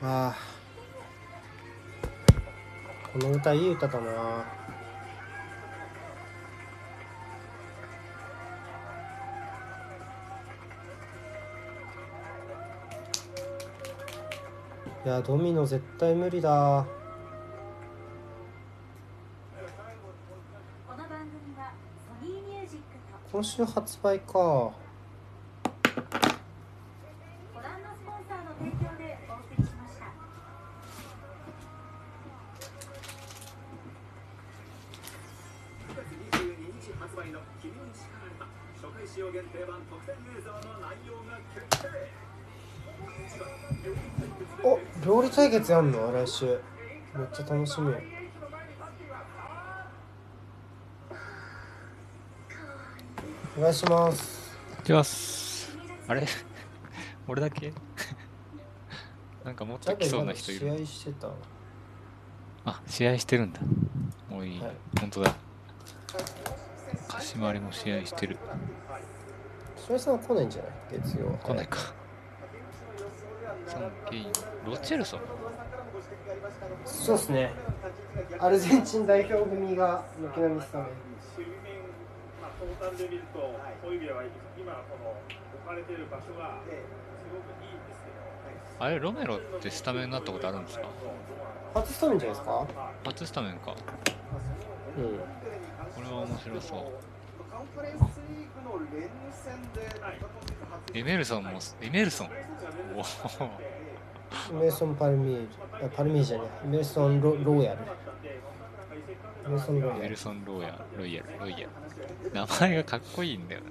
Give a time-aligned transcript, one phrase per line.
[0.00, 0.36] ああ。
[3.12, 4.44] この歌いい歌だな。
[15.04, 16.86] いやドミノ絶対無理だ。
[23.32, 24.72] 今週発売か
[45.48, 46.12] 料理対決やんの？
[46.12, 46.46] 来週。
[46.46, 47.88] めっちゃ楽しみ。
[53.56, 54.56] お願いします。
[54.80, 55.76] いきます。
[56.06, 56.26] あれ？
[57.26, 57.72] 俺だけ？
[59.44, 61.28] なんかもっと来そうな人い試る合してた
[62.66, 63.60] あ試合してるんだ。
[64.30, 64.76] おい、はい。
[65.00, 65.34] 本当だ。
[67.08, 68.36] 鹿島りも試合してる。
[69.86, 71.00] 白井さんは来ないんじゃない？
[71.00, 71.78] 月曜来ないか。
[74.66, 75.20] ロチェルソン？
[76.84, 77.52] そうですね。
[78.38, 80.88] アルゼンチン代表組が軒並みスタメン
[82.96, 83.46] で見ると、は
[84.58, 86.70] 今、この置かれている場所がす
[87.32, 90.84] ごくいいんですけど、あれロメロってスタメンになったことあるんですか？
[91.74, 92.66] 初スタメンじゃないですか？
[93.04, 93.76] 初スタメンか。
[94.98, 95.04] うん。
[95.94, 96.80] これは面白そう。
[100.94, 101.50] エメルソンも
[101.80, 102.30] エメルソン。
[102.96, 103.04] おお
[104.52, 105.48] メイソン・パルミージ
[105.84, 107.78] あパルミージじゃねえメイソンロ・ローヤル
[109.50, 111.68] メイソン・ローヤルエメルソン・ローヤロイヤルロイヤル
[112.32, 113.66] 名前がかっこいいんだよな。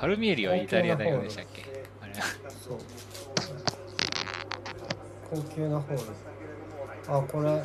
[0.00, 1.84] パルミエリはイタリア代表でしたっけ？
[2.00, 2.14] あれ。
[2.14, 2.78] そう。
[5.30, 6.02] 高級なホール
[7.16, 7.62] あこれ。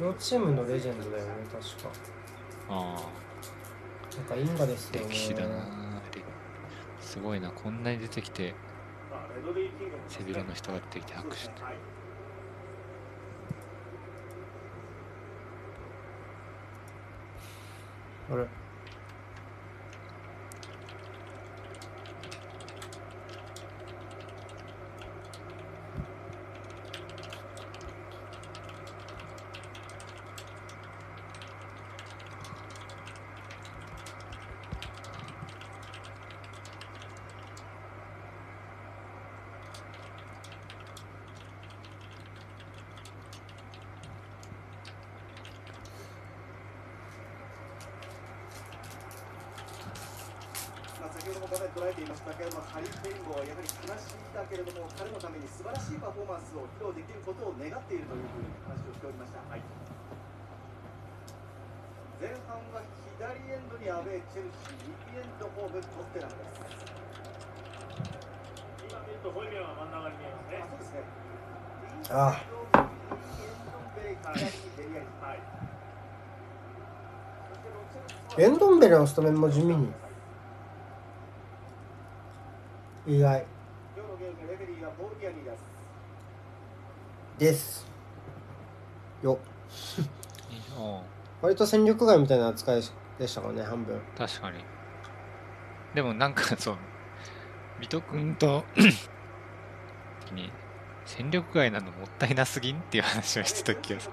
[0.00, 1.90] 両チームのレジェンドだよね確か。
[2.70, 3.02] あ
[4.16, 5.08] なんか因果ですあよね。
[5.10, 6.02] 歴史だな
[7.00, 8.54] すごいなこんなに出てきて
[10.08, 11.62] 背広の人が出てきて拍手して。
[18.30, 18.65] あれ？
[51.26, 59.42] 先ほども画面捉えていましたけれども、ハリー・ケインもやはり悲しいだけれども、彼のために素晴らしいパフォーマンスを披露できることを願っているというふうに話をしておりました。
[62.22, 62.78] 前半は
[63.18, 66.86] 左エンドにアウェー、チェルシー、右エンドホーム、トッテナムです。
[68.86, 70.70] 今見ると、ホイビエは真ん中に見えますねあ。
[70.70, 71.02] そうですね。
[72.06, 72.38] あ
[75.26, 75.42] はい
[78.38, 79.90] エンドンベレのスタメンも地味に
[83.06, 83.44] 意外
[87.38, 87.86] です。
[89.22, 89.38] よ。
[90.78, 91.02] お
[91.42, 92.82] 割と戦力外みたいな扱い
[93.18, 94.00] でしたからね半分。
[94.16, 94.58] 確かに。
[95.94, 96.76] でもなんか そう。
[97.80, 98.64] 水戸君と
[100.24, 100.50] 時に
[101.04, 104.12] 戦力外なのもったいなすぎんっていう話をしてた気がする。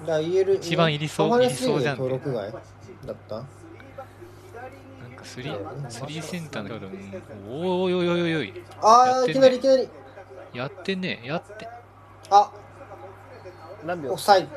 [0.00, 0.06] うん。
[0.06, 1.98] だ言える一番いりそういりそうじゃん。
[1.98, 3.44] 登録外だった？
[5.24, 6.86] スリースリーセンターの人で
[7.48, 9.88] もおいおいおいおいおいああいきなりいきなり
[10.52, 11.68] やってねやって
[12.30, 12.50] あ
[13.84, 14.48] 何秒オフサイド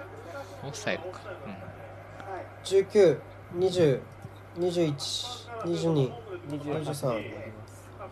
[0.68, 1.56] オフサイドか、うん
[2.66, 3.20] 19202122
[6.48, 7.46] 23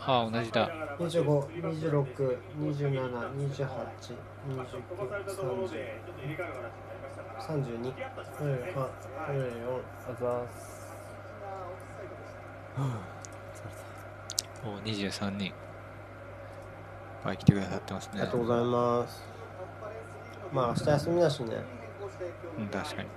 [0.06, 0.70] ああ同じだ
[1.00, 3.68] 25、26、27、28、
[4.48, 4.54] 29、
[5.28, 5.70] 30、
[7.40, 7.94] 32、34、
[10.08, 10.73] あざーす
[14.66, 15.54] お23人いっ
[17.24, 19.24] ぱい来てくださってますねありがとうございます。
[20.52, 21.56] まあ明日休みだしね。
[22.58, 23.10] うん確かに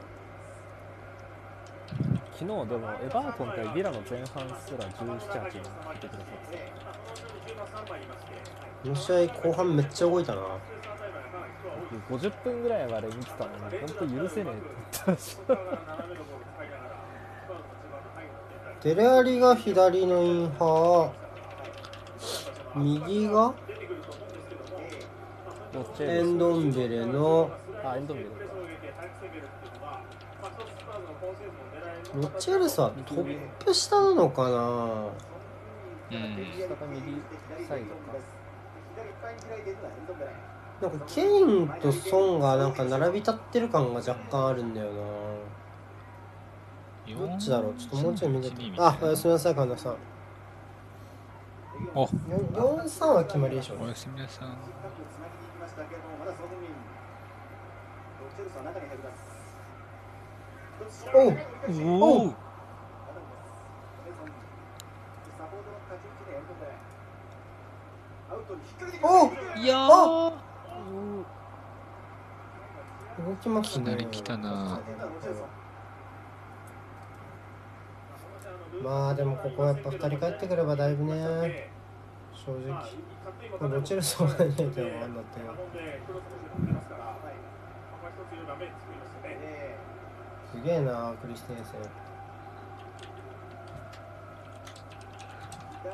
[2.38, 4.26] 昨日でもエバートン対ビラの前半
[4.60, 6.72] すら17、8人来てくださって
[8.82, 10.42] この試合後半めっちゃ動いたな。
[12.10, 14.62] 50分ぐらいまで見てたのに本当許せねえって
[14.92, 15.54] 言ってました
[18.86, 23.52] デレアリが左のインハー、右が
[25.98, 27.50] エンルドンベレの
[27.84, 28.30] あエンドンベル
[32.14, 34.48] ロッチェルスはトップ下なのかな？
[34.48, 34.54] うん。
[34.54, 34.60] 下
[36.68, 37.20] が右
[37.66, 45.00] サイドかなんかケインとソンがなんか並び立ってる感が若干あるんだよな
[47.14, 47.74] どっちだろう？
[47.74, 48.56] ちょっともうちょい見てて。
[48.78, 49.96] あおやすみなさい神田さん。
[51.94, 52.06] お。
[52.06, 53.84] 43は決まりでしょうね。
[53.84, 59.26] おやすみなさん深くつなぎに行きましたけれどもまだソフミンロッチェルスは中に入ります
[61.14, 61.34] おう。
[61.82, 62.34] おお
[69.02, 69.88] おいや
[73.18, 73.92] 動きますね。
[73.92, 74.80] いきなり来たな
[78.82, 81.70] まあでもここはやっぱ2人帰ってくればだいぶね
[82.34, 82.68] 正直。
[82.68, 82.84] ま
[83.66, 85.40] あロチェルソンがいないと分かんなって
[85.74, 86.00] え
[90.52, 91.80] すげえなクリステンセン。
[91.82, 91.88] ど
[95.88, 95.92] っ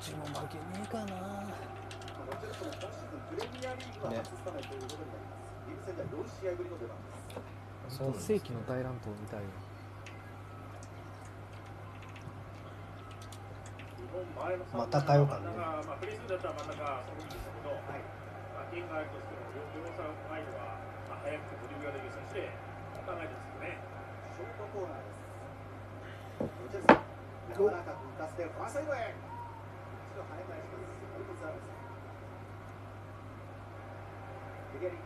[0.00, 1.04] ちも負けねえかな。
[1.06, 1.44] まあ
[2.26, 5.46] ロチェルソンも今シーズンプレミアリーグは初スタメンということになります。
[5.66, 7.02] リーグ戦では4試合ぶりの出番で
[7.90, 9.56] すそうなんです世紀の大乱闘みたいよか
[14.02, 15.00] ねまた
[16.48, 18.00] ら真ん中、そのでしたけど、はい
[18.54, 20.80] まあ、県外としても、両さん前は、
[21.10, 22.52] まあ、早くドリブルができる選手で、
[23.06, 23.96] 考えてますよね。
[24.36, 25.16] ショートコーナーです
[26.44, 27.00] ロチェルソン
[27.56, 31.64] 柔らかく浮かせてファーサイドへ一度跳ね返しますモルコスアルス
[34.76, 35.00] エリアリ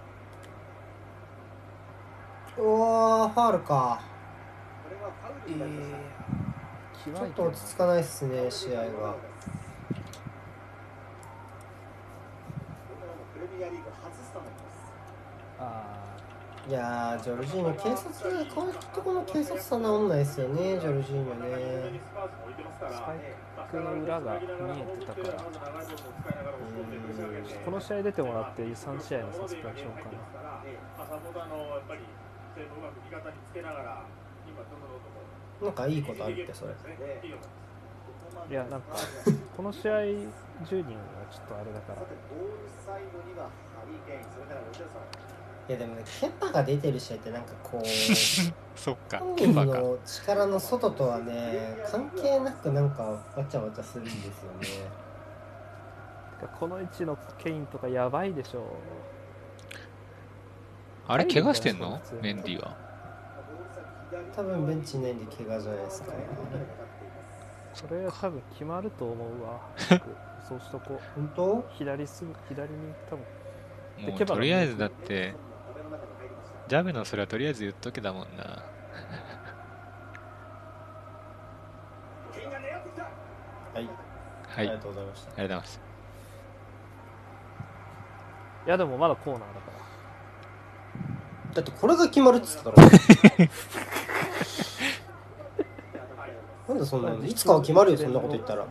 [2.58, 4.02] うわーファールか
[4.82, 4.96] これ
[7.00, 9.14] ちちょっと落ち着かないっすね試合が
[13.34, 13.78] プレミアリー。
[13.82, 14.92] グ初スタメンです
[15.58, 15.62] あ
[16.68, 22.00] いやージョルジーニョ警察がこういうとこの警察さ治んないっすよねジョルジーニョね。
[22.92, 23.20] スパイ
[23.70, 24.46] クの裏が見
[24.80, 25.44] えてたから。
[27.64, 30.64] この試合出てもらって3試合のサスペンションかな
[35.62, 36.72] なんかいいことあるってそれ。
[38.48, 38.96] いやなんか
[39.56, 40.24] この試合10
[40.68, 40.82] 人は
[41.30, 42.02] ちょっとあれだから。
[45.68, 47.86] いやでもねケンパが出てる試合ってなんかこう
[48.76, 54.66] そっか本人ケンパかの力の外とはね関係なくなんかわちゃわちゃするんですよね。
[56.40, 58.64] てかこの位置のケインとかやばいでしょ。
[61.06, 62.00] あれ怪我してんの？
[62.20, 62.76] メンディーは
[64.34, 66.12] 多分ベンチいないんで怪我じゃないですか。
[67.74, 69.60] それ多分決まると思うわ。
[70.48, 71.00] そうしとこう。
[71.14, 71.64] 本当？
[71.70, 73.24] 左すぐ左に多分。
[74.10, 75.34] もうとりあえずだって
[76.68, 78.44] ジャベのそれはとりあえず言っとけだもんな。
[83.74, 83.88] はい、
[84.48, 84.68] はい。
[84.68, 85.30] ありがとうありがとうございました。
[85.42, 85.80] ございます。
[88.66, 89.79] いやでもまだコーナーだから
[91.54, 92.88] だってこれが決まるっつったから。
[96.68, 98.64] なんでそんなのいつかは決まるよそんなこと言ったら。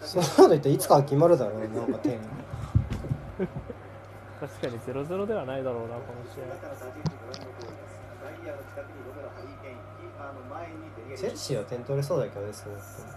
[0.00, 2.18] そんなこと言ったらいつかは決まるだろうなんか点
[4.40, 6.44] 確かに0-0ではないだろうなこの試合。
[11.16, 13.10] チェルシーは点取れそうだけどね少なくともい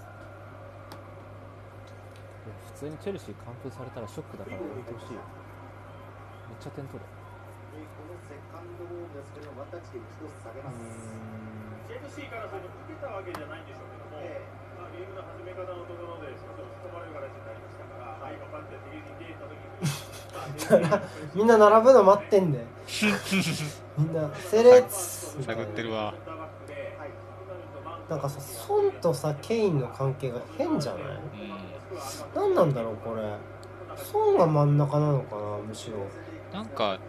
[2.49, 5.21] や普通にチェルシー完封されたらショックだからやめてほしいよ
[6.49, 10.81] めっちゃ点取るでこのセカンドボールですけどワンタッチで一度下げます。
[11.85, 14.41] チェルシーからすると受けたわけじゃないんでしょうけども、え
[14.73, 22.65] まあ、ゲームの始め方のところで少し引っ込まれる形になりましたから、はい、頑張って敵に出た時に、まあ、みんな並ぶの待ってんだよ
[23.97, 25.37] みんなセレッツ。
[25.43, 26.13] 探ってるわ。
[28.09, 31.01] なんかさソンとさケインの関係が変じゃない？
[31.03, 32.53] うん。
[32.53, 33.21] 何なんだろうこれ。
[33.95, 35.97] ソンが真ん中なのかなむしろ。
[36.51, 36.99] なんか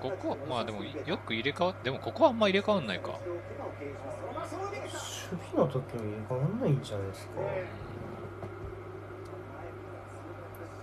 [0.00, 3.08] ここまあでもよく入れ替わでもここはあんま入れ替わんないか。
[3.10, 3.20] 守
[5.52, 7.32] 備の時に変わんないんじゃないですか。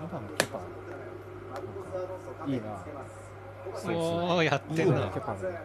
[0.01, 0.59] 今のケパ
[2.47, 2.83] いいな。
[3.95, 4.97] おおやっていいな。
[4.97, 5.59] んなケパのね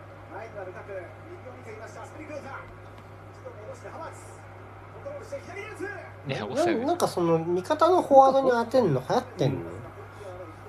[6.41, 9.61] ななんかその味方のフォワードに当てんの流行ってんの？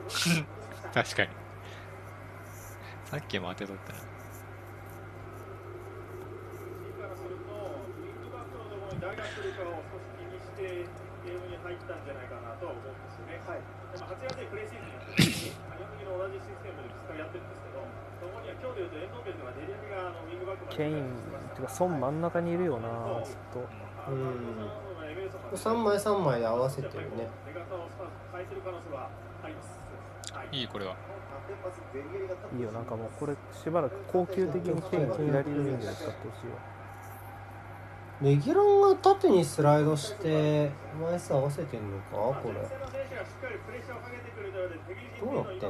[0.94, 1.30] 確かに
[3.08, 4.04] さっきも当てとったなか
[7.08, 10.92] らすると、ウィングバックのところに誰が来るかを少し気にしてい
[11.24, 13.40] ゲームに入ったんじゃないかなとは思うんですよね。
[13.48, 13.64] はい。
[13.64, 21.08] でも8月にプレイシーズンやってる時に、日本的の同じシステムで2日やってるんですけど、そこには今日でいうとエンドベルとかデリアミがあのウィングバックまでケイン
[21.56, 22.22] てか孫真ん。
[22.28, 22.92] 中にいるよな
[23.24, 24.68] ずっとうん
[25.56, 27.32] 3枚3枚で合わせてるね。
[27.48, 29.08] 出方をスパーズ変えてる可能性は
[29.44, 29.87] あります。
[30.48, 30.96] はいいいこれは。
[32.56, 35.30] いいよなんかもうこれしばらく高級的にケイン左ウィ
[35.62, 36.60] ングで使ってほしいわ
[38.22, 42.12] レギュランが縦にスライドして枚数合わせてんのか？
[42.42, 42.54] これ。
[42.54, 45.70] 前線の選手がしっかりプレッシャーをかけてくれたので、敵陣どうなってんだ？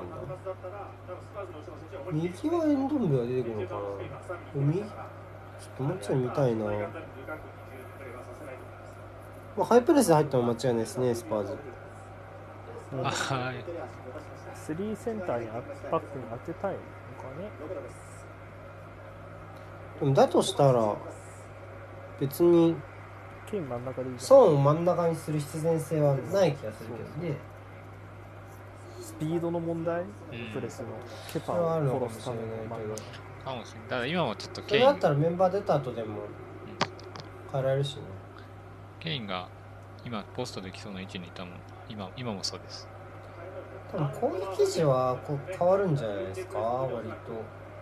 [2.13, 3.81] 右はエンドンベが出てくるのかな？
[4.55, 4.89] 右ちょっ
[5.77, 6.71] ともうちょい見たいな、ま
[9.63, 11.57] あ、ハイプレスで入ったのは間違いないですねスパーズ。
[13.03, 13.65] あはい
[14.67, 15.53] スリーセンターにあ
[15.89, 16.83] バックに当てたいのか
[17.39, 17.49] ね。
[20.01, 20.93] でもだとしたら
[22.19, 22.75] 別に
[23.49, 26.89] ケイン真ん中でいいじゃんソーンを真ん中にする必然性はない気がする
[27.21, 27.37] けどね。
[28.99, 30.03] スピードの問題？
[30.03, 30.05] ん。
[30.53, 30.87] プレスの。
[31.31, 32.95] ケパをかもしれ殺すためのないけど
[33.45, 33.89] かもしれない。
[33.89, 36.23] だから今もちょっとそケインれだったらメンバー出た後でも
[37.53, 38.01] 変えられるしね。
[38.99, 39.47] ケインが
[40.03, 41.53] 今ポストできそうな位置にいたもん。
[41.87, 42.85] 今今もそうです
[43.91, 47.15] 多分攻撃時はこう変わるんじゃないですか割と、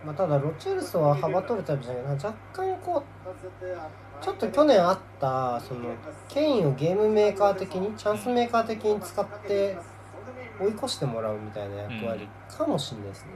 [0.05, 3.03] まあ、ただロチェルソは幅取るタイプじゃないけど若干こ
[4.21, 5.95] うちょっと去年あったその
[6.29, 9.77] ケインをゲームメーカー的にチャンスメーカー的に使って
[10.59, 13.29] 追い越してもらうみたいな役割かもしれないですね、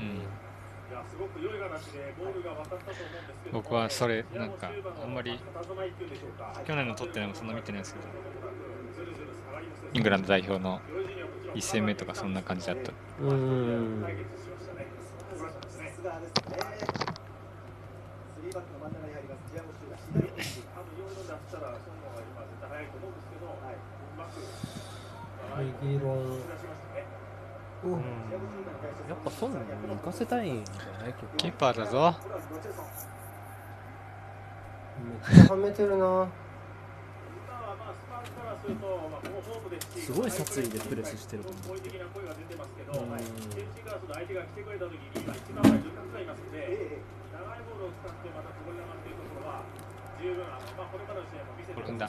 [0.00, 0.06] うん。
[0.06, 0.22] うん。
[3.52, 4.70] 僕はそれなんか
[5.02, 5.38] あんまり
[6.66, 8.06] 去年の取ってないのもそんな見てないですけど。
[9.94, 10.80] イングランド代表の
[11.54, 12.92] 1戦目とかそんな感じだった。
[12.92, 14.02] うーん。
[14.02, 16.82] さすがですねス
[18.42, 24.42] リーバックの真ん中に入りますティアゴシュが左利き多分4度出したらその方が今絶対早いと思うんですけど、はいうまく
[25.62, 26.08] レギュロ。
[27.84, 28.00] うん
[29.08, 29.54] やっぱ孫に
[29.90, 31.12] 行かせたいんじゃない？
[31.14, 32.14] けどキーパーだぞ。
[35.02, 36.28] めっちゃはめてるな今は
[37.76, 38.40] まあスパーズから
[39.96, 41.52] すごい殺意でプレスしてると
[44.12, 49.64] 相手が来てくれた時に今一番前にルカクがいますので、ええ長いボールを使ってまたこぼれ球っていうところは
[50.20, 52.08] 十分あの、まあ、これからの試合も見せてこれ踏んだ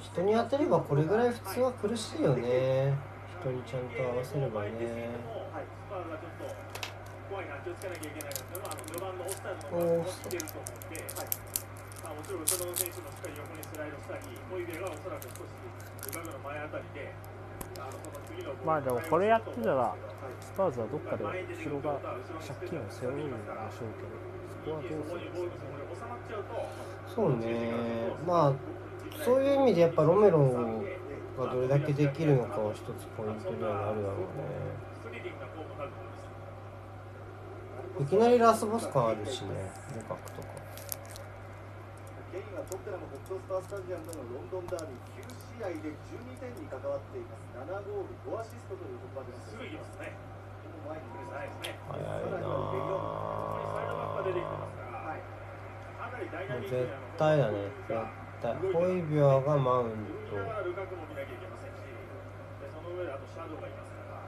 [0.00, 2.22] 人に当てればこれぐらい普通は苦しい。
[2.22, 2.94] よね
[3.40, 4.70] 人にちゃんと合わせればね
[5.52, 5.66] はい、
[12.26, 15.54] つけなきゃいけないなっていうのは、あの序盤のオフサイドのマスも見てると思うんで、はいまあ、もちろん後ろの選手もしっかり横にスライドしたり、ホイベがおそらく少し
[16.06, 17.14] ルカクの前あたりで、
[17.78, 19.94] あのその次のまあでもこれやってたら
[20.40, 22.00] スパーズはどっかで後ろが
[22.42, 24.18] 借金を背負うんでしょうけど
[24.66, 26.26] そこはどうするんですかね
[27.14, 27.46] そうね。
[28.26, 28.52] まあ
[29.24, 30.82] そういう意味でやっぱロメロ
[31.38, 34.76] がどれだけできるのかは一つポイントにはなるだろうね。
[37.98, 39.48] いきなりラスボス感あるしね
[39.94, 40.48] ルカクとか
[42.36, 50.12] ケインはトッテナム北東スタースタジアムでのロンドンダービー9試合で12点に関わっています7ゴール5アシストということが出ますすぐ行きますね。
[50.12, 51.80] この前に来るないですね。
[51.80, 55.24] 早いなサイドバックが出てきてますから、はい
[55.96, 64.20] かなりダイナミック絶対だね絶対ホイビアがマウントルカクも見なきゃいけませんし、でその上であとシャドウがいますから、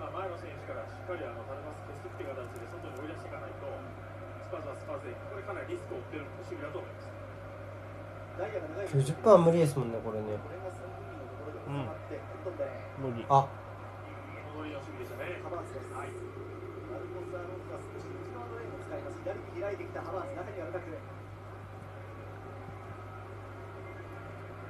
[0.00, 3.68] まあ、前の選手からしっかりあのタレマス消すって形で外に追い出していかないと、
[4.40, 7.21] スパーズはスパーズで、これかなりリスクを負ってる守備だと思います。
[8.38, 10.36] ダイヤが長い90分は無理ですもんねこれね。
[10.40, 13.26] これが3分のところで収まって、ロンドンで無理。
[13.28, 13.48] あ。
[14.52, 15.40] 戻りの守備でしたね。
[15.42, 16.32] ハバーツです、はい
[16.92, 20.84] マルコス・アロンソは少し内側のレーンを使います左に開いてきたハバーツ中にはルカク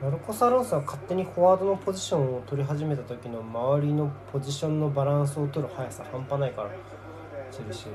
[0.03, 6.71] マルコス・アロンソは勝手にフォワードのポジションを取り始めた時の周りのポジションのバランスを取る速さ半端ないから
[7.51, 7.91] チェルシー。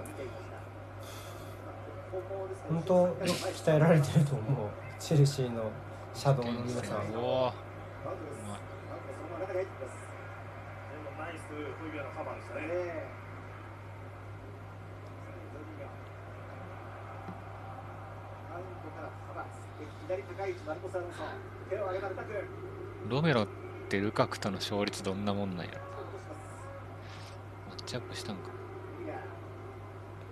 [2.70, 5.72] 本当よく鍛えられてると思うチェルシーの
[6.14, 7.16] シャドウの皆さん。
[7.16, 7.54] を
[23.10, 23.48] ロメロっ
[23.90, 25.80] てルカクとの勝率どんなもんなんやろ。
[27.70, 28.50] マッチアップしたんか。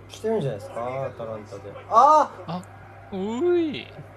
[0.08, 1.62] してるんじゃないですかアタランタで。
[1.88, 2.62] ああ
[3.12, 4.16] ういア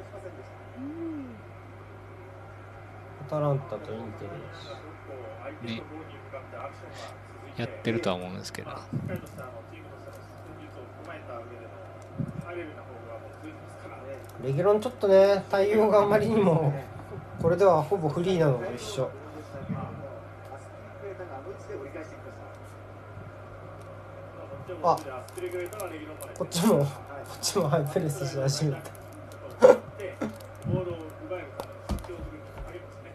[3.30, 4.26] タランタとインテ
[5.68, 5.84] ルね。
[7.58, 8.72] やってるとは思うんですけど。
[14.44, 16.74] レギュロンちょっとね対応があまりにも
[17.42, 19.10] これではほぼフリーなのと一緒。
[24.82, 24.98] あ
[26.38, 26.86] こっちもこ
[27.36, 30.16] っちもハイプレスし始めたで
[30.72, 30.96] ボールを
[31.28, 33.12] 奪えるか必要するありますね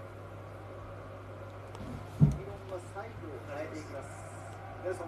[2.20, 4.12] レギュロンはサイドを変えていきます
[4.84, 5.06] ネルソン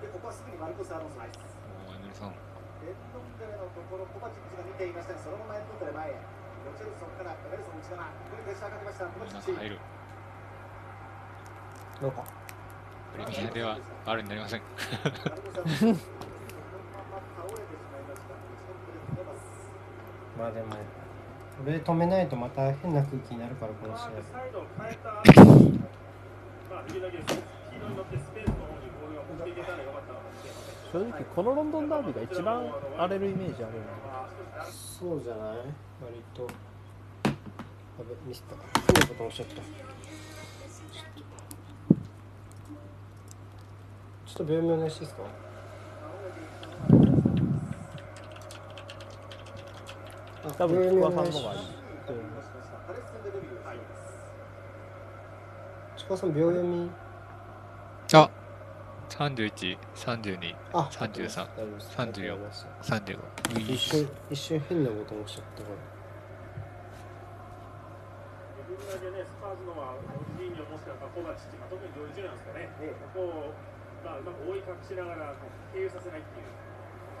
[0.00, 0.32] でここ
[0.92, 1.56] はすぐにマルコス・アロンソです
[1.88, 2.36] おーネルソン
[2.84, 9.78] エンドンデレのところコバチッチが見ていましたがそのままエンドンデレ前へロチェルソンからネルソン内側ここにプレッシャーかけましたコバチッチ中入る
[12.02, 12.24] なんか
[13.12, 14.62] プレミアではあるになりません・
[20.38, 24.10] まあでもこれ止めないとまた変な空気になるからこの試合
[26.70, 30.31] まあできるだけスピードに乗ってスペースの方にボールが持っていけたらよかったかもしれません
[30.92, 33.72] 正直このロンドンダービーが一番荒れるイメージある
[34.58, 35.56] なそうじゃない？
[35.56, 36.46] 割と。
[37.24, 37.30] あ
[37.98, 38.56] べミスった。
[38.92, 39.54] 変なこと押しちゃった。
[39.54, 39.72] ちょっと
[44.26, 45.22] ちょっと秒読みお願いしていいですか？
[50.44, 53.78] あ多分菊さんの方がいいパレス戦でデビューしてい。
[53.78, 53.82] ま
[55.96, 56.90] すちくわさん秒読み
[58.12, 58.28] あ
[59.12, 62.96] 31、32、あ33大丈夫です34わかりました。
[62.96, 63.18] 35
[63.60, 65.76] 一瞬一瞬変なこと押しちゃったから。
[68.56, 70.00] 自分だけね、スパーズのは、
[70.40, 73.52] ジーニョもしくはコバチッチ、まあ、特にジョルジュなんですかね、ええここを、
[74.00, 75.36] まあ、うまく覆い隠しながら、
[75.76, 76.48] 経由させないっていう、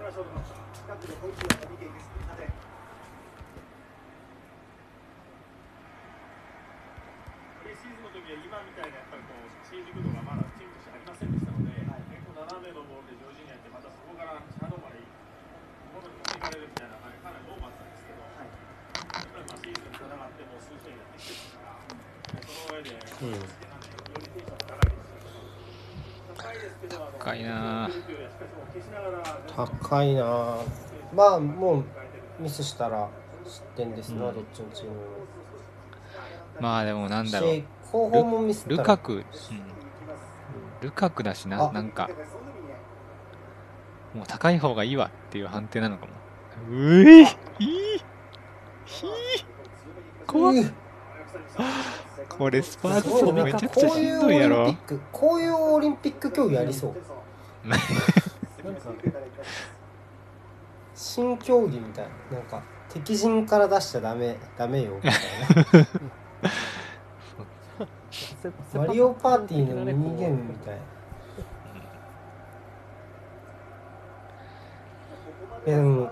[0.00, 0.56] れはショートマッチ。
[0.80, 2.48] 近くでポイントを見ています風
[7.60, 11.71] プレシーズンの時は今みたいなやっぱりこう新軸度がまだチームとしてありませんでしたので、
[12.72, 15.06] のボールでジョージニアってまたそこからシャドウまでに
[15.92, 21.76] 持っていかれるみたいな感じかなりんですけど、やっぱりまあシーズン戦ってもう数試合やってきてますから、
[22.42, 24.80] その上で、うんよりテンション高
[26.48, 27.88] いですし、高いな。
[29.52, 30.64] 高いなあ
[31.14, 31.84] まあもう
[32.40, 33.08] ミスしたら
[33.44, 34.34] 失点ですな、うん。
[34.34, 35.00] どっちのチームも。
[36.60, 37.50] まあでもなんだろう。
[37.50, 39.24] し後方もミスったらルカク、うん、
[40.80, 42.08] ルカクだしなあなんか
[44.14, 46.12] もう高い方がいいわっていう判定なのかも。
[46.70, 47.36] ういひー
[48.84, 50.54] ひー怖っ。
[50.54, 50.74] うん
[52.28, 56.94] これスパーズすごい戦めちゃくちゃしこういうんオリンピどいやろックこういうオリンピック競技ありそう。
[60.94, 65.12] 新競技みたいななんか敵陣から出しちゃダメダメよみたい
[68.72, 68.78] な。
[68.86, 70.80] マリオパーティーのミニゲームみたいな
[75.66, 76.10] いやでも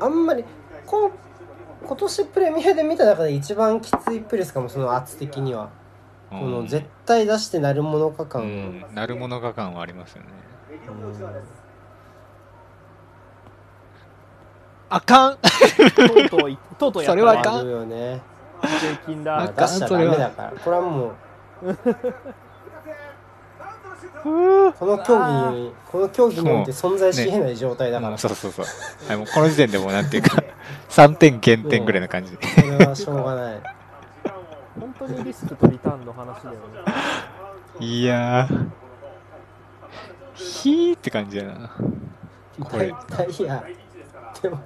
[0.00, 0.44] あんまり
[0.86, 1.12] こん
[1.86, 5.70] 今年プレミアで見た中で一番きついプレスかもその圧的には、
[6.28, 10.28] この絶対出してなるものかう感ん、なるものか感はありますよね。
[14.90, 15.38] あかん。
[15.38, 17.70] とうとういとうとうやったそれはあかん。
[17.70, 18.14] よね。
[18.16, 20.52] ん出しちゃダメだから。
[20.52, 21.14] これはもう
[24.78, 28.18] この競技にこの競技において存在し得ない状態だから、うん。
[28.18, 28.66] そうそうそう
[29.08, 30.42] はいもうこの時点でもうなんていうか
[30.90, 32.32] 3点減点ぐらいな感じ。
[32.36, 32.40] こ
[32.78, 33.60] れはしょうがない。
[34.80, 36.58] 本当にリスクとリターンの話だよね。
[37.80, 38.68] いやー。
[40.34, 41.70] ひーって感じやな。
[42.64, 42.94] これ。
[43.08, 43.64] ダイヤ
[44.42, 44.58] でも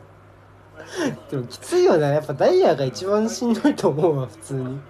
[1.31, 2.11] でもきついよね。
[2.11, 4.81] やっぱダイヤが一番しんどいと思うわ普通に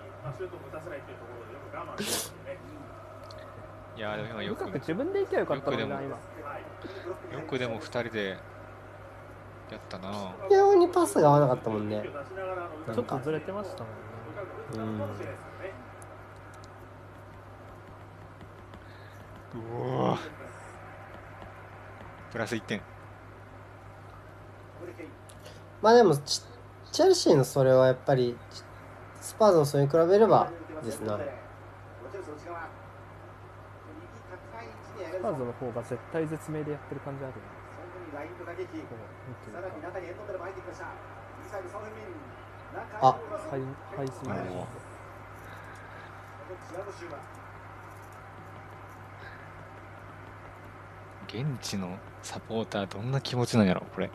[4.02, 4.64] いやーでも今よく。
[4.64, 6.18] よく自分で行けばよかったのになよくでも。
[7.30, 8.36] 今よくでも2人でや
[9.76, 10.34] ったな。
[10.50, 12.02] 微妙にパスが合わなかったもんね。
[12.92, 13.90] ちょっとずれてましたも
[14.88, 15.04] んね
[19.54, 19.60] うん。
[19.60, 20.18] うわ。
[22.32, 22.80] プラス1点。
[25.80, 26.42] まあでもチ
[26.90, 28.36] チェルシーのそれはやっぱり
[29.20, 30.50] スパーズのそれに比べれば
[30.84, 31.20] ですな
[35.22, 37.34] スパーズの方が絶対絶命でやってる感じある
[43.00, 43.16] あ
[43.48, 43.60] ハイ
[43.96, 44.66] ハイスイングも
[46.68, 47.18] チアゴシューマ
[51.28, 54.10] 現地のサポーターどんな気持ちなんやろこれ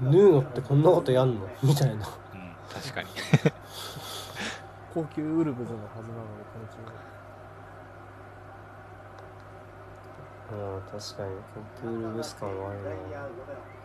[0.00, 1.46] ヌーノってこんなことやんの？
[1.62, 1.94] みたいな。
[1.94, 2.00] うん
[2.72, 3.08] 確かに。
[4.94, 6.86] 高級ウルブズのはずなのにこのチーム
[10.50, 11.36] うん確かに。
[11.80, 12.94] クールブス感はあるなウ
[13.34, 13.78] トでの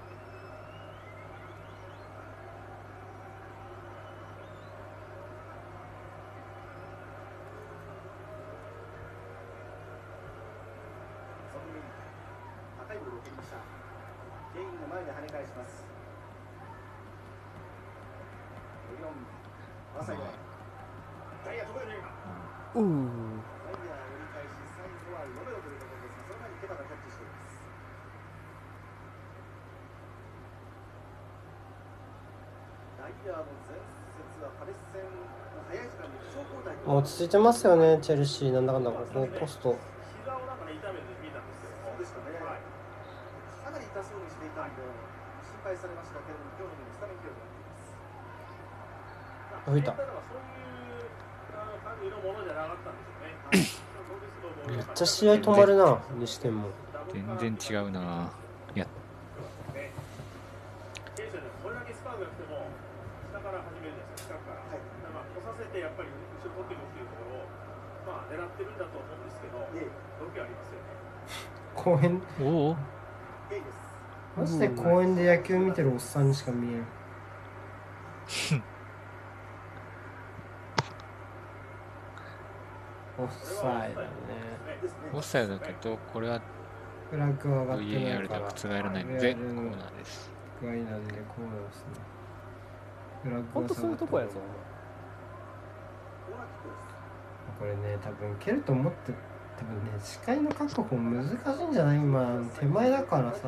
[11.54, 11.84] ソンミン
[12.80, 13.62] 高いボールを蹴りました
[14.56, 15.86] ケインが前で跳ね返します
[18.90, 19.22] レギオン
[19.94, 20.20] まさに
[21.46, 22.02] ダイヤ止める
[22.74, 27.62] うーダイヤ折り返し最後はロメロというところですがその前にケバがキャッチしています
[32.98, 33.13] ダイヤの前節はパレス戦の早い時間に負傷交代
[36.86, 39.78] 落ち着いてますよねチェルシーなんだかんだここポスト
[49.66, 49.96] 吹いた。
[54.68, 56.68] めっちゃ試合止まるなにしても
[57.40, 58.32] 全然違うな。
[58.76, 58.88] いや、
[61.16, 62.68] 選手はねこれだけスパークが来ても
[63.32, 64.60] 下から始めるじゃないですか、近くから。
[64.68, 67.50] はいだからまあ、来させてやっぱり後ろ取っていくっていうところを、
[68.06, 70.14] まあ、狙ってるんだと思うんですけど、ええ。
[70.22, 70.86] ありますよね。
[71.76, 72.22] 公園？
[72.40, 72.76] おお。
[73.50, 73.78] ケインです。
[74.38, 76.86] マジで公園で野球見てるおっさんにしか見えん。
[83.20, 84.08] オフサイドね。
[85.14, 86.42] オフサイドだけど、これは
[87.12, 89.06] フラッグは上がってない VAR でからは覆らない。
[89.06, 90.32] ので、コーナーです。
[90.62, 91.90] 具合なんでこうですね。
[93.24, 96.84] フラッグほんとそういうとこやぞコーナーキックです
[97.60, 99.12] これね多分蹴ると思って
[99.58, 101.98] 多分ね視界の確保難しいんじゃない？
[101.98, 103.42] 今手前だからさ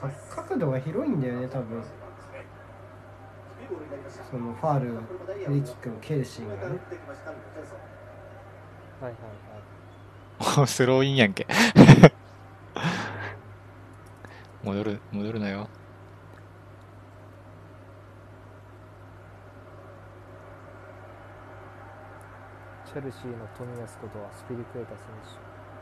[0.00, 0.10] か
[0.42, 1.82] 角度が広いんだよね多分
[4.30, 4.96] そのファールフ
[5.52, 6.72] リーキックの蹴るシーンがはいはい
[9.02, 9.10] は
[10.58, 11.46] いお スローインやんけ。
[14.64, 15.68] 戻る、戻るなよ。
[22.92, 25.32] チェルシーの冨安ことはスピリクエタ選手。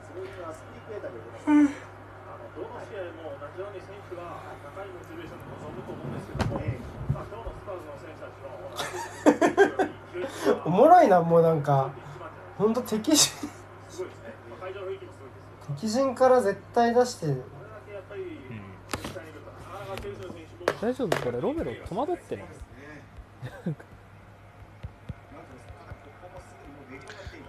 [0.07, 6.15] スローインはスピリクエーターで出ますあのどの試合も同じように選手は高いモチベーションで臨むと思うん。
[6.15, 8.39] ですけども、ええまあ、今日のスパーズの選手たち
[10.55, 11.91] はおもろいなもうなんか。
[11.91, 13.51] 一番じゃないほんと敵陣
[15.75, 17.43] 敵陣から絶対出してうん。
[20.81, 21.17] 大丈夫？
[21.25, 22.47] これロメロ戸惑ってない？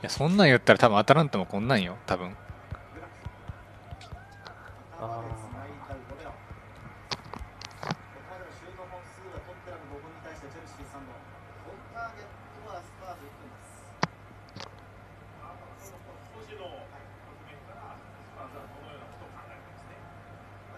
[0.02, 2.36] や、そんなん言ったら多分アタランタもこんなんよ、多分。
[5.00, 5.24] ああ
[16.52, 16.76] しの局
[17.48, 18.04] 面からス
[18.36, 19.96] パーズはこのようなことを考えてますね。
[19.96, 20.76] こ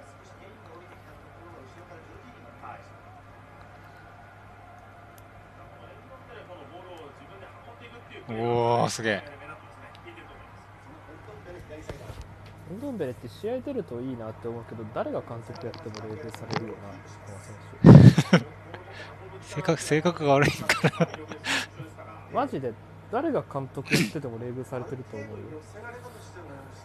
[5.81, 7.49] のエンドってこのボールを自分で
[8.29, 9.43] おー、すげえ。
[12.73, 16.89] ンドンベレって試合出るといいなって思うけど誰が監督やっても冷静されるよな
[17.83, 18.45] この選
[19.41, 21.05] 性格、性格が悪いから。
[21.07, 21.19] 手
[22.33, 22.73] マジで
[23.12, 25.36] 誰が監督やってても冷遇されてると思うよ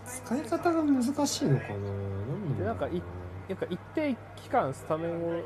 [0.07, 1.74] 使い方が難しいのかな？
[1.74, 3.03] なんでなんかい
[3.48, 5.42] なんか一定期間スタメンを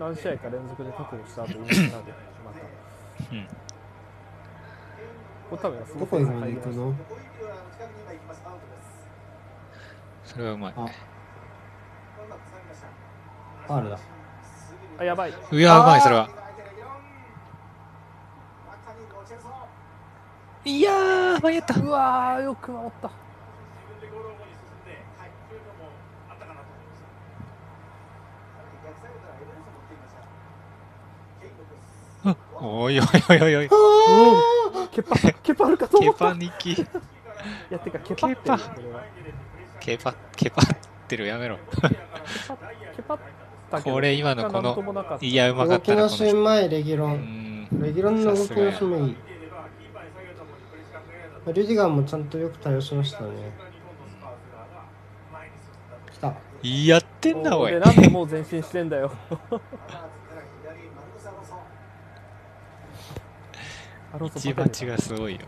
[0.00, 1.80] 何試合か連続で確保した後いなくなる
[2.44, 3.46] またうん。
[5.50, 6.94] これ多分すどごこへ行くの？
[10.24, 10.74] それはうまい。
[10.76, 10.86] あ
[13.66, 13.98] ファールだ
[14.98, 16.28] あやばいいや、うまい、それは。
[20.64, 21.80] いやー、間に合った。
[21.80, 23.10] うわーよく守った。
[32.62, 33.68] おいおいおいおいおい。
[34.90, 36.72] ケパケパるかと思ケったパニキ。
[36.72, 36.86] い
[37.70, 39.04] やてかケパってるケパこれは
[39.80, 40.66] ケパ、ケパっ
[41.08, 41.58] てるやめろ。
[42.96, 43.18] ケパっ
[43.70, 46.24] たけどこれ今のこのなんともなかったいや、うまか動きったな、のこの人。
[46.26, 47.68] シーン前レギュロうンん。
[47.80, 49.16] レギュロンの動きのシーンもいい
[51.46, 53.28] リュディガーもちゃんとよく対応しましたね。
[56.12, 57.80] 来たやってんな、おいで。
[57.80, 59.32] なんでもう前進してんだよ ア
[61.30, 61.56] ロンソ
[64.34, 65.40] 一番違がすごいよ。
[65.40, 65.46] も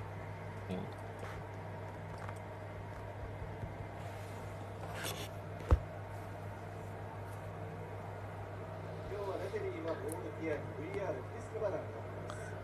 [0.77, 0.79] う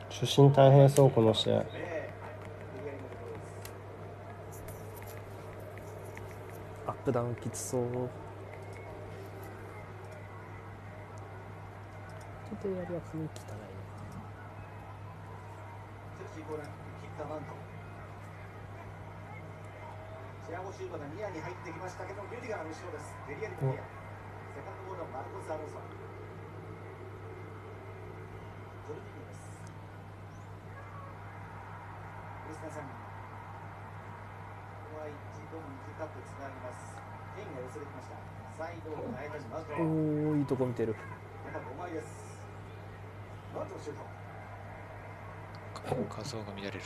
[0.08, 1.64] 主審大変そうこの試合。
[6.86, 7.82] あプダウンきつそう。
[7.82, 8.08] ちょ
[12.56, 13.00] っとやりか
[16.16, 16.66] チェルシーコーナー
[17.18, 17.58] キックキッカーマウント
[20.46, 23.10] チアゴシューバがニアに入ってきましたけどリュディガーの後ろです。
[23.26, 23.82] デリアリア。
[24.54, 29.66] セカンドボールはマルコス・アロンソジョルディニョです。
[32.46, 32.86] クリステンセン。
[32.86, 33.02] こ
[34.94, 35.18] こは一
[35.50, 36.94] 度短くつなぎます。
[37.34, 38.14] ケインが寄せてきました。
[38.54, 40.94] サイドを変えたしマおおいいとこ見てる。
[41.50, 42.46] 中5枚です。
[43.52, 44.06] マシュート。
[46.16, 46.80] 画像が乱れる。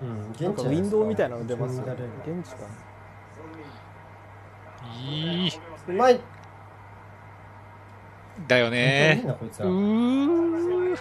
[0.00, 2.62] うん現地なんかウィンドウみたいなの出ますよよね現地か
[4.96, 5.50] いい。
[5.88, 6.20] うまい
[8.46, 9.22] だよいいね。
[9.26, 10.96] なこいつうらー。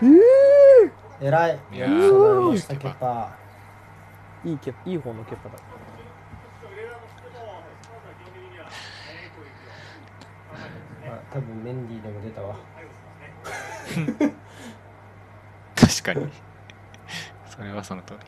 [1.22, 3.32] 偉いいやそうーなりましたケパ
[4.46, 5.56] いいケいい方のケパだ
[11.08, 12.56] あ多分メンディーでも出たわ
[15.76, 16.28] 確かに。
[17.50, 18.20] それはその通り。
[18.20, 18.24] ち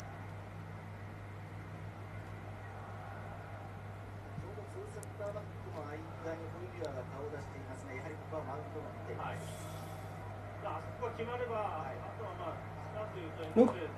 [4.45, 5.97] ょうどツーセンターバックの間
[6.33, 9.27] にホイビュアが顔を出していますが、やはりここはマウントが見ています。
[9.27, 9.37] はい
[10.65, 13.03] あそこが決まれば、あとはまあ、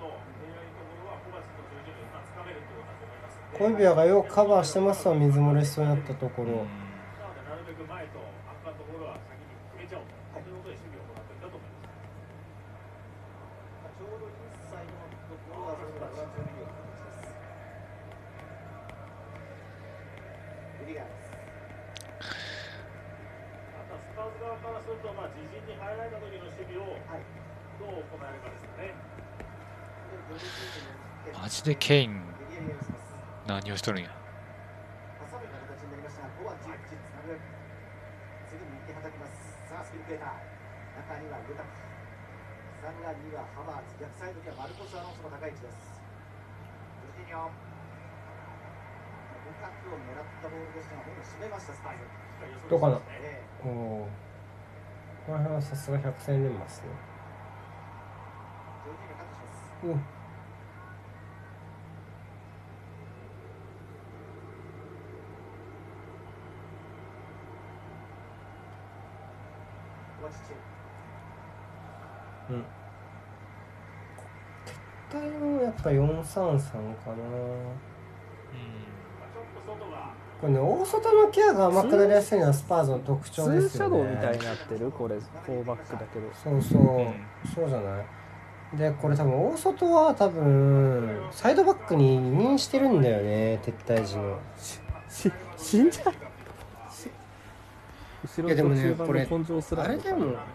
[0.01, 3.38] と、は、まあ掴めるってこといます。
[3.53, 6.65] コイビアがよくカバーしてますわ水漏れしそうになったところ
[50.89, 52.00] が、ほぼ締めました、スパーズ。
[52.69, 53.00] どうかな？
[53.21, 54.08] ええおお
[55.28, 56.88] この辺はさすが百戦錬磨ですね。
[58.84, 60.21] ジョルディニョカット
[72.50, 72.58] うん
[74.17, 74.74] コバチッチ。
[75.12, 75.22] うん。
[75.22, 75.22] 対
[75.60, 77.15] 応やっぱ433かな。
[79.34, 84.91] ちょっと外がこれね大外のケアが甘くなりやすいのはスパーズの特ツ徴ですよーシャドウみたいねになってる？
[84.91, 86.32] これ4バックだけど。
[86.34, 86.82] そうそう、
[87.54, 88.06] そうじゃない？
[88.78, 94.39] でこれ多分大外は多分サイドバックに移民してるんだよね撤退時の。
[94.58, 94.80] し
[95.58, 96.13] 死んじゃう。
[96.13, 96.17] し
[98.23, 100.45] 後ろいやでもねと中盤これの根性すらあれでもヤ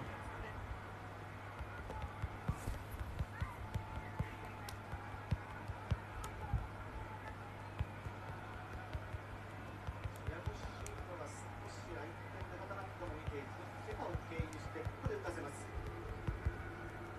[10.42, 11.34] ブシュートが少
[11.68, 12.06] し相手
[12.38, 13.42] の肩なんかも見て、
[13.86, 15.66] ケパを経由して、ここで打たせます。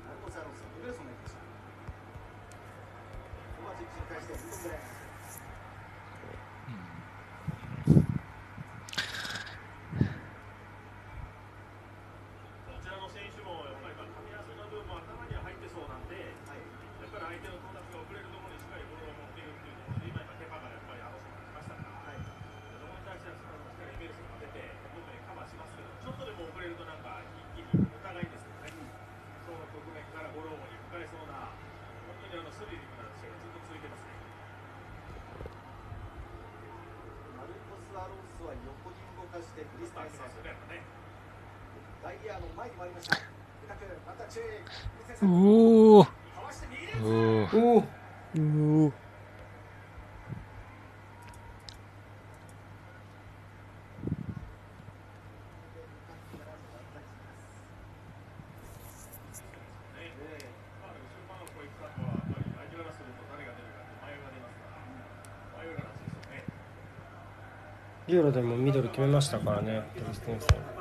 [0.07, 1.43] マルコス・アロンソ、ウェルソンが行きました。
[3.57, 4.87] コバチッチに対して、ルトプレー。
[12.67, 16.15] どちらの選手もやっぱりまあ噛み合わせの部分も頭には入ってそうなんで、
[16.47, 16.59] はい。
[16.59, 22.19] やっぱり相手の到達が遅れるところにしっかりボールを持っているっていうところで、今、今ケパがやっぱりアロソンが来ましたから、はい。
[22.19, 24.59] そこに対してはしっかりイメージを当てて、
[24.91, 27.23] どんどんカバーしますけど、ちょっとでも遅れるとなんか
[27.55, 28.75] 一気にお互いですけどね、
[29.47, 31.49] その局面からゴローにかかれそうな、
[32.05, 34.13] 本当にあのスリリングな試合がずっと続いてますね。
[37.37, 40.83] マルコス・アロンソは横に動かして、クリスタンセンスタートしますよね、やっぱね。
[42.03, 43.15] ダイヤの前に回りました。
[43.17, 47.83] ルカク、またチェークリステンセンおおかわして右でおおおおう
[48.37, 49.03] おね
[60.81, 64.85] まあ、後ろからのこういったのは、やっぱり相手からすると誰が出るかって迷いが出ますから、
[65.59, 66.45] 迷いがなしですよね。
[68.17, 70.49] ユーロでもミドル決めましたからねクリステンセン。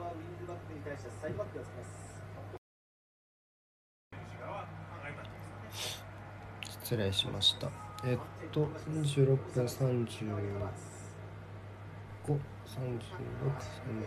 [0.00, 1.90] はウィングバックに対してサイドバックがつきます
[6.82, 7.70] 失礼しました
[8.04, 8.18] えっ
[8.50, 10.68] と26分35
[12.70, 13.98] 36、37、38、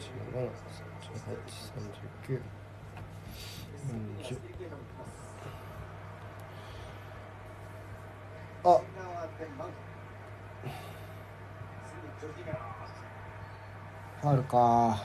[2.27, 2.39] 39、
[4.23, 4.37] 40。
[8.65, 8.79] あ
[14.23, 14.55] ファウルか。
[14.55, 14.95] 長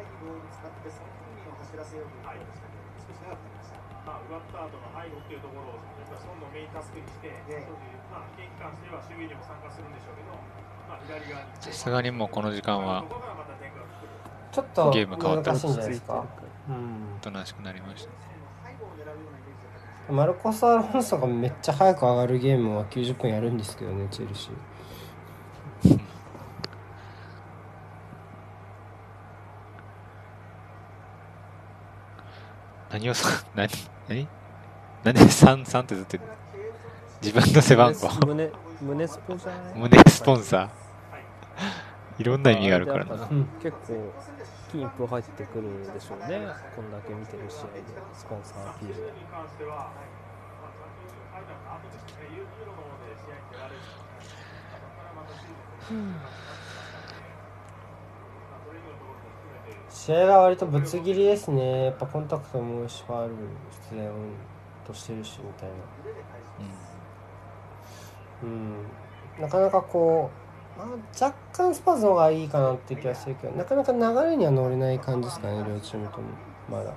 [0.00, 3.76] いボールを使ってその国民を走らせようということでしたけど、少し長くなりました。
[4.08, 10.32] まあ、奪った後の背後っていうところを、やっぱりそのメインタスクにして、ええそういうまあ、現に関しては守備にも参加するんでしょうけど、
[10.88, 13.04] まあ、左側にさすがにもうこの時間は。
[14.50, 16.24] ちょっとゲーム変わった難しいんじゃないですか？
[16.68, 17.16] うん。
[17.16, 18.10] おとなしくなりました
[18.68, 20.16] 背後を狙うようなイメージだったかもしれない。
[20.16, 26.00] マルコス・アロンソがめっちゃ早く上がるゲームは90分やるんですけどね、チェルシー。
[32.90, 33.68] 何をそ 何
[34.08, 34.28] 何
[35.04, 36.30] 何で3、3ってずっと言って
[37.22, 38.50] 自分の背番号胸
[38.80, 40.81] 胸スポじゃない胸スポンサー？
[42.18, 44.12] いろんな意味があるからなうん結構
[44.70, 49.22] 金符入ってくるでしょうねこんだけ見てる試合でスポンサーンピーロの方で
[59.88, 61.84] 試合が割とぶつ切りですね。
[61.86, 63.34] やっぱコンタクトも多いし、ファウル
[63.90, 64.10] 出演
[64.84, 65.74] としてるし、みたいな。
[68.42, 68.92] うん。
[69.38, 70.41] なかなかこう、
[70.78, 70.88] まあ、
[71.24, 73.98] 若干スパーズの方がいいかなって気がするけど、なかなか流
[74.30, 76.28] れには乗れない感じですかね、両チームとも。
[76.70, 76.92] まだ。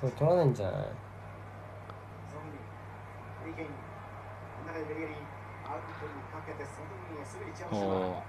[0.00, 0.82] これ取らないんじゃない？
[7.70, 8.22] おお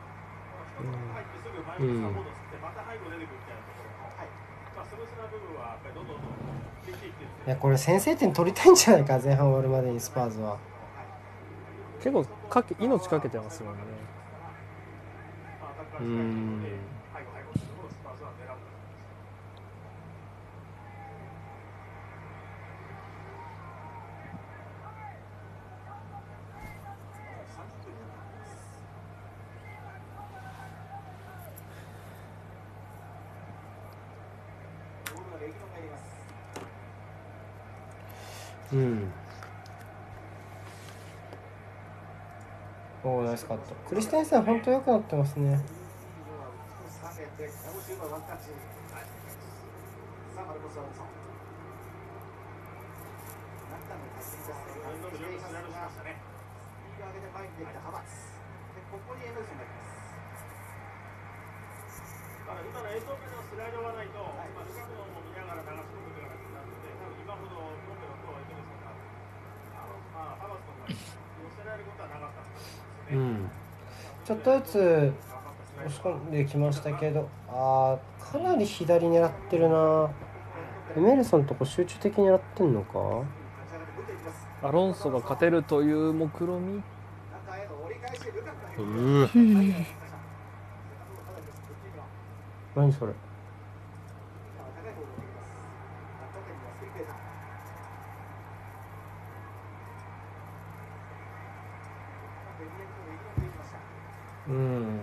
[0.82, 0.84] 入
[1.24, 3.70] ってすぐ前にサポートして、また背後出てくるみたいなところの、まあ、スムースな部分はやっぱりどんどん
[7.46, 10.58] いや、これ先制点取りたいんじゃないか、前半終わるまでにスパーズは。
[12.00, 13.82] 結構かけ命かけてますもんね
[16.00, 16.63] うーん。
[17.13, 18.82] 背後背後っていうところをスパーズは狙うと思います。
[38.73, 39.12] うん。
[43.03, 43.75] おお、ナイスカット。
[43.89, 45.60] クリステンセン、本当良くなってますね。
[62.51, 67.71] ただ今のエイト目のスライドがないと、まあ、ルカクの方も見ながら流し込むことがなくなるので、多分今ほど
[73.12, 73.49] うん。
[74.23, 75.13] ちょっとずつ
[75.86, 80.10] 押し込んできましたけど、あー、かなり左狙ってるな。
[80.95, 83.23] エメルソンとこ集中的に狙ってんのか？
[84.63, 86.84] アロンソが勝てるという目論み
[88.77, 89.86] うー
[92.75, 93.13] 何それ
[104.47, 105.01] うん。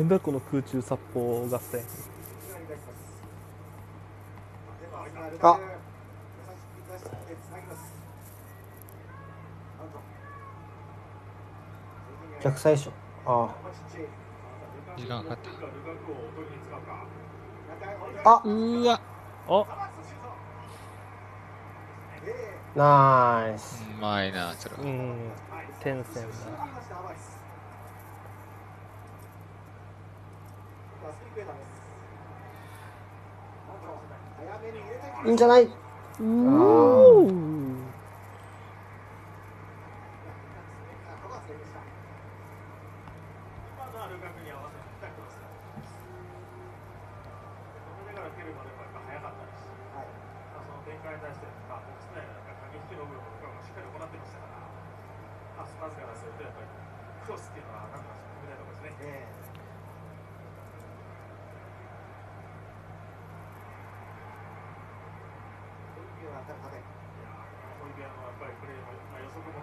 [0.00, 1.82] なんだこの空中殺法合戦
[5.42, 5.60] あ
[12.42, 12.88] 逆最初。
[13.26, 13.54] ああ
[14.96, 15.38] 時間かかっ
[18.24, 18.30] た。
[18.30, 18.42] あ。
[18.42, 19.00] うーわ
[19.48, 19.90] あ
[22.74, 23.84] ナイス。
[23.98, 25.30] うまいなそれはうん
[25.80, 27.39] 天線だ
[35.24, 35.68] いいんじゃない？
[36.18, 37.30] うんー
[43.76, 45.46] 今のはルカクに合わせてぴったりとですね。
[48.02, 49.70] 止めながら蹴るまでもやっぱ早かったですし。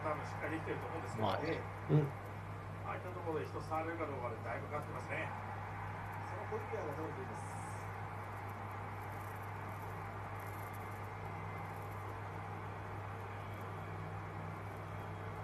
[0.08, 1.60] もしっかりできてると思うんですけど、まあね
[1.92, 2.08] うん
[2.88, 5.28] ああいったところで人触れるかどうかでだいぶかかってますね。
[6.32, 7.44] その小指輪が倒れています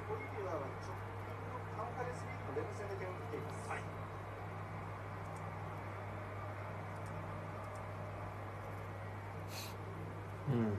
[0.08, 3.80] 小指輪は直近のカンファレンスリーグのレブ戦で点を取っています、はい
[10.50, 10.78] うん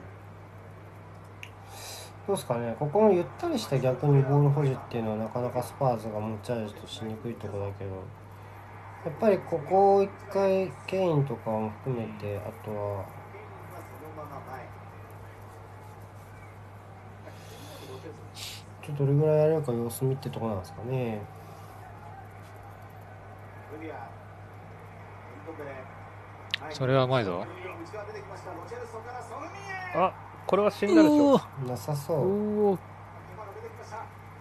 [2.24, 2.75] どうですかね。
[2.77, 13.05] ここのゆったりした逆にボール保持っていうのはなかなかスパーズが持ち味としにくいところだけどやっぱりここを一回ケインとかも含めてあとは
[18.81, 21.21] ちょっとどれぐらいやれるか様子見ってとこなんですかね。
[26.71, 27.37] それは前だ内
[27.93, 29.51] 側出てきましたロチェルソからソンミエ
[29.95, 31.41] あこれは死んだでしょ。
[31.67, 32.77] なさそ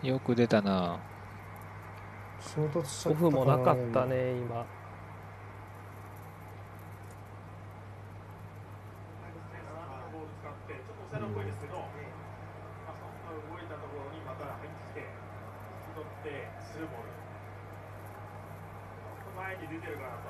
[0.02, 0.06] う。
[0.06, 1.00] よく出たな。
[2.38, 4.66] 衝突しちゃオフもなかったね今。
[10.12, 11.88] ボール使って、ちょっと抑えのっぽいですけど、ま
[12.92, 15.08] あ、そんな動いたところにまた入ってきて、引
[15.88, 17.08] き取って、スルーボール。
[19.08, 20.28] ちょっと前に出てるかなと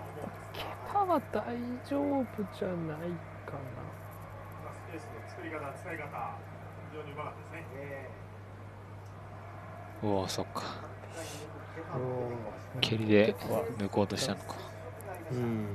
[1.05, 1.45] は大
[1.85, 3.11] 丈夫じゃない
[3.45, 3.84] かな
[5.45, 6.37] り方、使い方、
[6.91, 7.67] 非常にうまかったですね。
[7.77, 8.09] え
[10.03, 10.63] うわそっか。
[12.75, 12.81] うん。
[12.81, 13.35] 蹴りで
[13.79, 14.57] 抜こうとしたのか。
[15.31, 15.67] うん。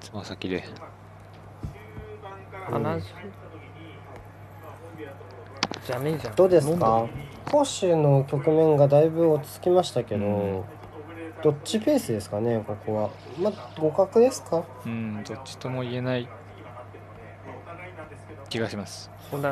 [0.00, 0.60] つま先で。
[0.62, 0.66] 中
[2.22, 3.26] 盤から鼻入った時に、
[4.62, 5.24] まあ、ホンビアとこ
[5.74, 7.08] ろじゃねえじゃんどうですか？
[7.50, 10.28] 攻守の局面がだいぶ落ち着きましたけど、う
[10.60, 10.64] ん。
[11.42, 13.10] どっちペースですかねここは。
[13.38, 14.62] まあ互角ですか？
[14.86, 16.28] うんどっちとも言えない
[18.50, 19.10] 気がします。
[19.32, 19.44] 同じ。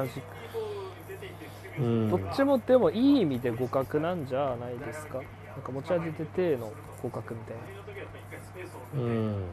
[1.78, 2.10] うん。
[2.10, 5.14] どっちもでもいい意味で互角なんじゃないですか？
[5.14, 5.24] なん
[5.62, 6.70] か持ち味出ての
[7.00, 9.00] 互角みたいな。
[9.00, 9.44] うん。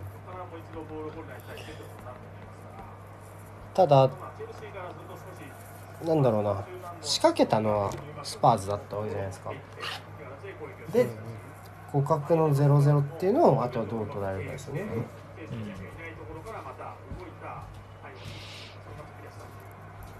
[3.74, 4.10] ただ
[6.06, 6.66] なんだろうな。
[7.02, 7.92] 仕掛けたのは
[8.24, 9.52] スパーズだったわけじゃないですか。
[10.92, 11.08] で
[11.92, 14.84] 互角の0-0っていうのをあとはどう捉えるかですよね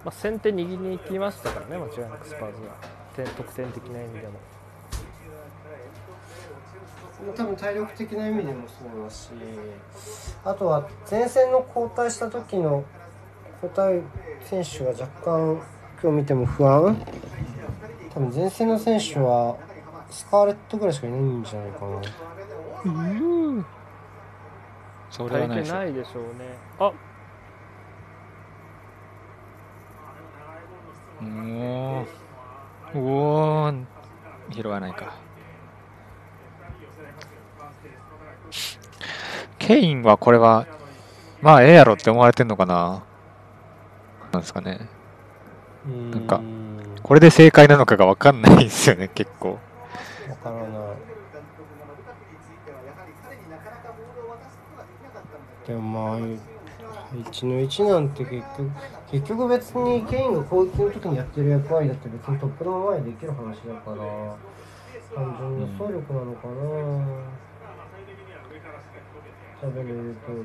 [0.06, 2.96] まあ、先手握りに行きましたからね間違いなくスパーズが。
[3.16, 4.34] 点得点的な意味でも。
[7.36, 9.30] 多分体力的な意味でもそうだし
[10.44, 12.84] あとは前線の交代した時の
[13.64, 14.02] 交代
[14.44, 15.62] 選手が若干
[16.04, 17.04] 今日見ても不安。
[18.14, 19.58] 多分前線の選手は
[20.12, 22.02] スカーレットぐらいしかいないんじゃないかな。
[22.86, 22.90] う
[23.54, 23.66] ん。
[25.10, 25.76] それはないでしょ。
[25.78, 26.58] 足りてないでしょうね。
[26.80, 26.94] あ
[31.22, 32.06] も
[32.94, 33.86] うおー。
[34.52, 35.16] 拾わないか。
[39.58, 40.68] ケインはこれは
[41.42, 43.04] まあええやろって思われてんのかな。
[44.32, 44.88] なんですかね。
[46.12, 46.42] なんか
[47.02, 49.60] これで正解なのかが分かんないですよね結構。
[50.30, 50.68] わからない。
[55.68, 58.72] でもまあ1の1なんて結局
[59.12, 63.98] 結局別にケインが攻撃の時にやってる役割だって別にトップの前でできる話だから
[65.16, 66.54] 単純な走力なのかな、
[69.62, 70.44] 食べれる通り。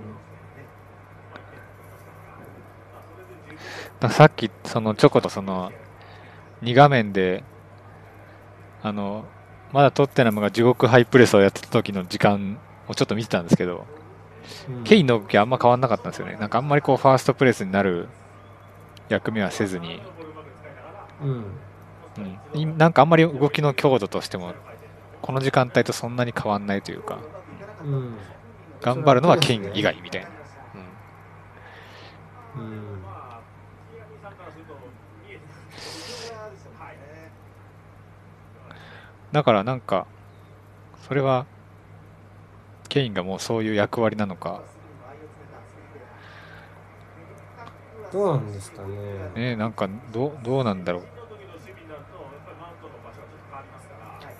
[4.00, 5.72] ださっきそのチョコとその
[6.62, 7.44] 2画面で
[8.82, 9.24] あの
[9.72, 12.58] まだトッテナムが地獄ハイプレスをやってた時の時間
[12.88, 13.86] をちょっと見てたんですけど、
[14.84, 16.36] ケインの動きあんま変わんなかったんですよね。
[16.40, 18.08] なんかあんまりこうファーストプレスになる
[19.10, 20.10] 役目はせずに、
[21.18, 21.64] うん。
[22.18, 22.42] うん。
[22.52, 24.54] い、なんかあんまり動きの強度としても
[25.20, 27.28] この時間帯とそんなに変わんないというか
[27.80, 28.34] うん。
[28.80, 30.30] 頑張るのはケイン以外みたいな、
[30.74, 31.00] うん
[32.54, 33.16] うん。
[39.32, 40.08] だからなんか
[40.98, 41.48] それは
[42.90, 44.66] ケインがもうそういう役割なのか
[48.12, 48.88] どうなんですかね。
[49.34, 51.02] ねなんかどうどうなんだろう。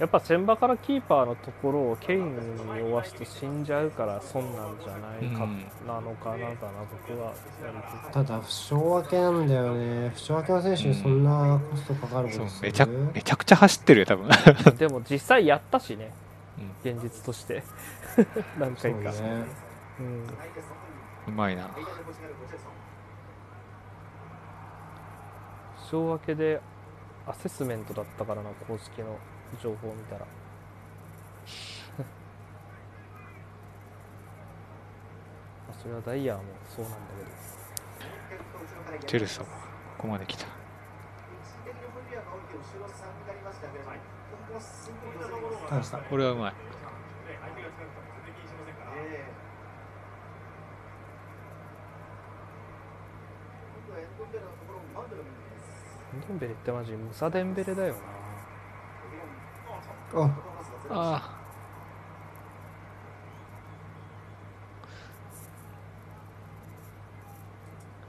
[0.01, 2.35] やっぱ先場からキーパーのところをケイン
[2.75, 5.63] に追わすと死んじゃうから損なんじゃないか、うん。
[5.87, 6.55] なのかなだな
[7.07, 7.35] 僕は
[8.11, 10.09] ただ負傷明けなんだよね。
[10.09, 12.69] 負傷明けの選手にそんなコストかかるこそうとする？
[12.69, 14.29] めちゃめちゃくちゃ走ってるよ多分。
[14.79, 16.15] でも実際やったしね、
[16.83, 17.63] 現実として。
[18.59, 19.45] 何回か、ね。
[19.99, 20.27] うん、
[21.29, 21.69] うまいな
[25.91, 26.61] 負傷明けで
[27.27, 29.19] アセスメントだったからな公式の
[29.61, 30.21] 情報を見たら。
[35.67, 36.99] まあそれはダイヤもそうなんだ
[38.89, 39.07] けど。
[39.09, 39.51] チェルソンこ
[39.99, 40.45] こまで来た。
[40.45, 40.55] 一時
[41.65, 43.97] 的に不利が起きて後ろ3になりましたけれども、
[46.09, 46.55] これはうまい。
[56.11, 58.01] デンベレってマジムサデンベレだよな
[60.13, 60.27] あ
[60.91, 61.39] あ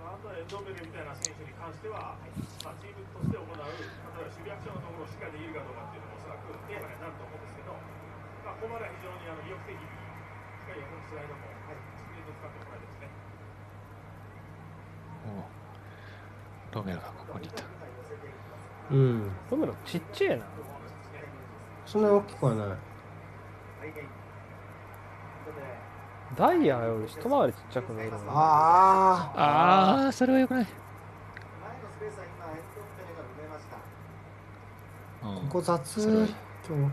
[0.02, 2.18] あとはエンドンベルみたいな選手に関しては、
[2.66, 13.14] まあ、チームとして行う、例えば守備アクションのところをしっかりできるかどうかっていうのもおそらくテーマになると思うんですけど、まあ、ここまでは非常にあの意欲的に、しっかりスライドも、はい、スピードを使ってもらいですね。
[16.72, 17.64] ロメロがここにいた
[18.92, 19.32] うん。
[19.50, 20.46] ロメロちっちゃいな。
[21.86, 22.78] そんなに大きくはない。
[26.36, 28.18] ダイヤより一回りちっちゃく見えるな。
[28.28, 30.68] ああああそれはよくない、
[35.22, 36.28] ここ雑。
[36.64, 36.84] 今日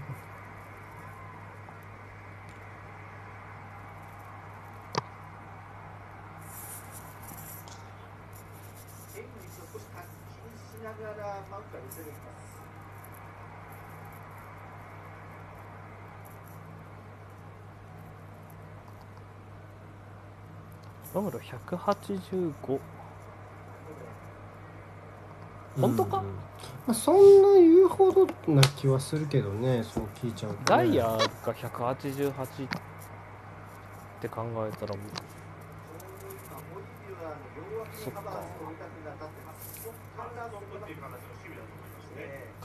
[9.14, 9.86] 円の位置を少し
[10.32, 12.62] 気にしながらマウントが寄せていきます。
[21.14, 22.80] ロメロ185
[25.80, 26.24] 本当かうん。
[26.24, 26.32] ま
[26.88, 31.18] あ、そんな言うほどな気はするけどねそう聞いちゃうと、ね、ダイヤが
[31.54, 32.68] 188っ
[34.20, 35.06] て考えたらもう
[37.94, 38.22] そっか。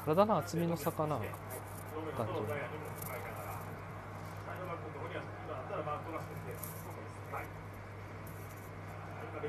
[0.06, 1.34] 体の厚みの差かなロメロ
[2.26, 2.74] とダイヤに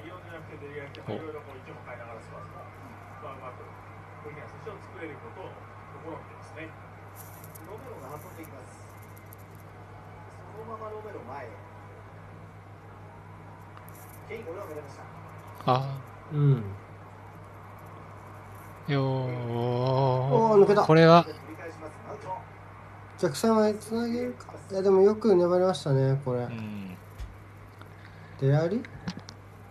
[0.03, 2.19] じゃなくてデリガーっていろいろこうながら
[3.23, 3.63] まあうまく
[4.25, 5.53] 小木選手を作れることを
[6.03, 6.69] 試みてますね。
[7.65, 8.85] ロメロが運んでいきます。
[10.53, 11.49] そのままロメロ前へ。
[14.29, 15.03] ケインゴールを狙いました。
[15.67, 15.99] あ
[16.33, 21.93] うんーよおー抜けたーこれは繰り返します。
[22.11, 22.29] アウト。
[23.21, 26.97] 逆算はつなげるかいやでもよく粘りましたねこれうん
[28.41, 28.49] デ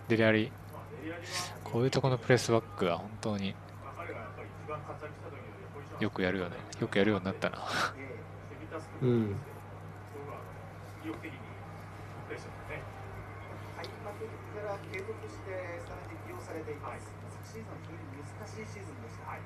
[0.07, 1.27] デリアリまあデリアリは、
[1.63, 3.55] こういうところのプレスバックは本当に
[5.99, 7.59] よくやるよねよくやるようになったな
[9.01, 9.35] うん
[14.93, 17.09] 継続してスタメンで起用されています。
[17.33, 19.25] 昨シーズンは非常に難しいシーズンでした。
[19.25, 19.41] はい。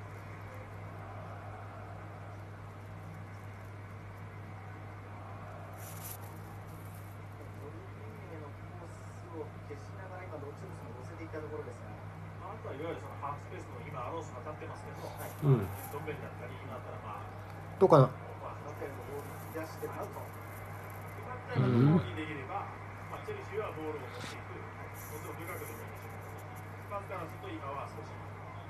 [7.58, 8.52] ドルビーネの
[9.32, 11.92] コースを消しながら今ロチウスに寄せていったところですが、
[12.40, 15.68] まあ、あとはいわゆるそのハーフスペースの今アロースが立ってますけど、はい、うん。
[15.92, 17.28] ドンベリだったり今だったらまあ、
[17.76, 18.08] どうかな。
[18.40, 20.24] まあ、バッテリーのボールしてアウト。
[21.28, 22.64] バッターがボールにできれば、
[23.12, 26.32] まあ、チェルシーはボールを持っていく、もちろんルカクでもいいでしょうけど、
[26.88, 28.08] スパーズからすると今は少し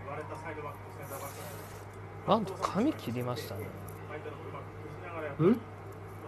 [0.08, 1.78] 割れたサイドバックとセンターバックが
[2.26, 3.70] マウント髪切りましたね。
[4.10, 5.58] 相手のうまく消しながらやっぱり、んま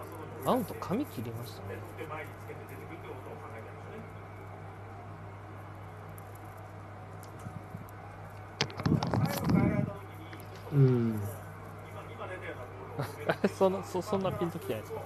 [0.01, 4.01] あ、そのマウント髪切りましたねで前につけて出てくるということを考えてますね。
[8.81, 10.33] あの最後変えられた時に、
[10.73, 11.21] うん。
[13.59, 15.01] そんなそそんなピンときてないですか？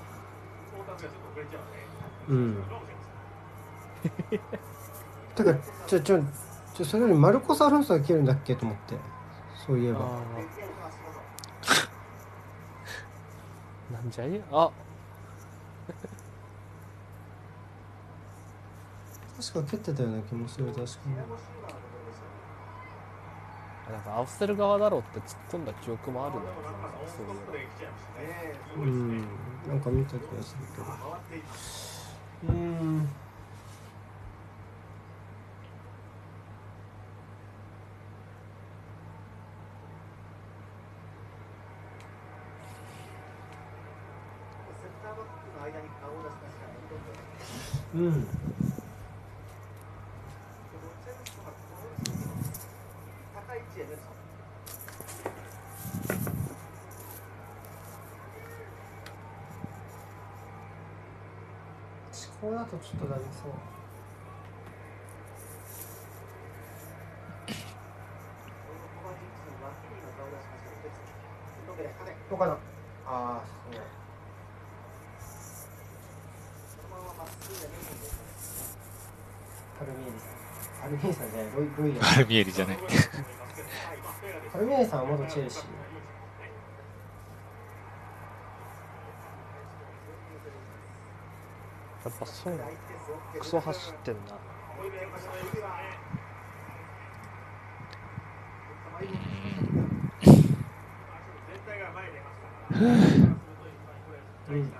[2.29, 2.37] うん。
[2.37, 4.59] うんで、かもしれません。
[5.35, 5.55] てか
[5.87, 6.23] ちょちょ
[6.75, 8.99] ちょそれよりマルコス・アロンソが切るんだっけと思って。
[9.67, 10.23] そういえば。
[13.91, 14.43] なんじゃい？
[14.51, 14.73] あ。
[19.37, 22.27] 確か蹴ってたような気もする確かにシアゴシューバーのところでした。
[23.93, 26.41] なんか合わせる側だろうって突っ込んだ記憶もあるな
[27.07, 28.27] そういトップで来ちゃいましたね。
[28.29, 29.29] ええうん
[29.69, 30.87] なんか見た気がするけど。
[32.49, 33.09] うん。
[47.95, 48.11] うんロ
[51.05, 52.17] チェルソがこの位置に
[53.33, 54.09] 高い位置へネルソン。
[54.11, 54.83] 思考だと
[62.15, 63.05] ちょっとダメそうこのコバチッチの脇に今顔を出しました
[71.69, 72.53] ロペで金どうかな？
[72.53, 72.57] あ
[73.07, 73.83] あそう。
[79.79, 80.19] パルミエリ。
[80.19, 80.29] さん
[80.83, 82.79] パルミエリさんじゃないロイロイヤバルミエリじゃない。
[84.53, 85.63] パルミエリさんは元チェルシー
[92.04, 92.65] やっぱそうな
[93.39, 94.21] クソ走ってんな。
[104.47, 104.73] うん、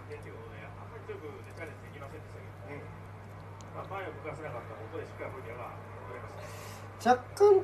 [7.05, 7.63] 若干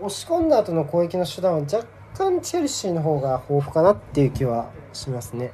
[0.00, 5.52] 押し込んだ後の攻撃の手段は若干チェルシーの方が豊富かなっていう気はしますね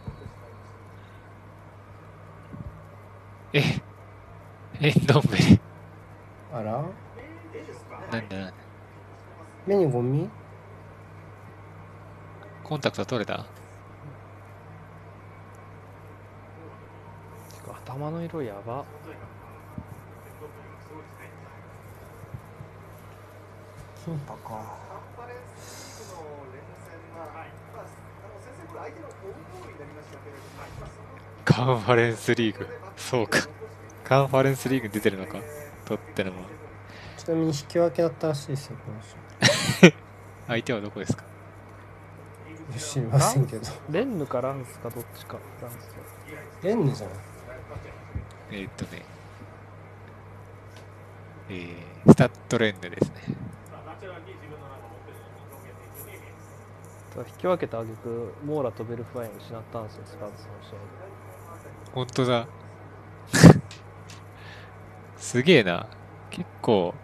[3.52, 3.62] え、
[4.82, 5.60] え、どんべり。
[6.54, 6.72] あら？
[6.72, 8.54] なんだなんだ
[9.66, 10.28] 目にゴミ？
[12.64, 13.44] コンタクト取れた？
[17.84, 18.84] 頭の色やば
[24.02, 24.78] キンパか
[31.44, 32.66] カンファレンスリーグ。
[32.96, 33.40] そうか。
[34.10, 35.38] カンファレンスリーグに出てるのか？
[35.84, 36.38] 取ってのも。
[37.16, 38.98] ちなみに引き分けだったらしいですよこの
[39.88, 39.96] 人
[40.48, 41.22] 相手はどこですか？
[42.76, 45.76] 知りませんけどレンヌかランスかどっちかランス
[46.64, 47.10] レンヌじゃん
[48.50, 49.02] えーっとね。
[51.50, 53.14] えー、スタッドレンヌですね。
[57.16, 60.78] 引き分けた挙句モーラとベルファインを失ったんですよスパーズの試合で
[61.92, 62.46] 本当だ。
[65.20, 65.86] すげえな。
[66.30, 66.94] 結構。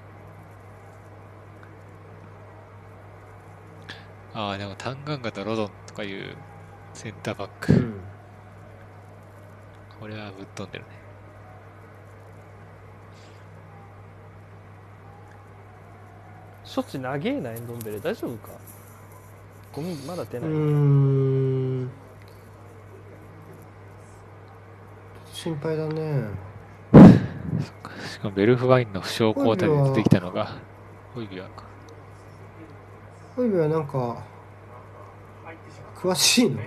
[4.35, 6.35] ああ、でもタンガンガとロドンとかいう
[6.93, 7.73] センターバック。
[7.73, 8.01] うん
[10.01, 10.91] これはぶっ飛んでるね。
[16.75, 18.53] 処置長えなエンドンベレ大丈夫か？
[19.73, 20.57] ゴミまだ出ない、うー
[21.85, 21.91] ん
[25.33, 26.46] 心配だね
[27.61, 30.57] しかもベルフワインの負傷交代で出てきたのが、
[31.15, 31.65] ホイビアか。
[33.35, 34.25] ホイビはなんか
[35.95, 36.61] 詳しいの？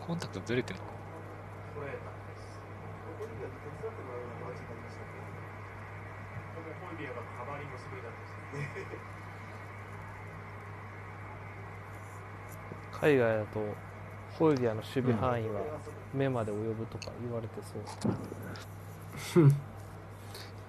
[0.00, 0.84] コンタクトずれてるの？
[0.84, 0.90] か
[1.74, 1.96] これ、残
[3.24, 5.24] りが手伝ってもらうような形になりましたけど、
[6.54, 8.98] これもホイビアがカバーリングしてくれたんですね。
[13.00, 13.60] 海外だと
[14.38, 15.60] ホイビアの守備範囲は
[16.12, 19.48] 目まで及ぶとか言われてそう、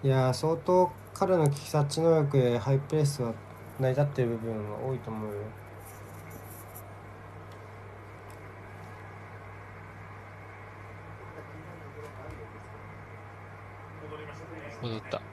[0.03, 3.33] いやー相当彼の利き察知能力でハイプレスは
[3.79, 5.37] 成り立ってる部分は多いと思うよ。
[14.83, 15.17] 戻った。
[15.17, 15.25] 先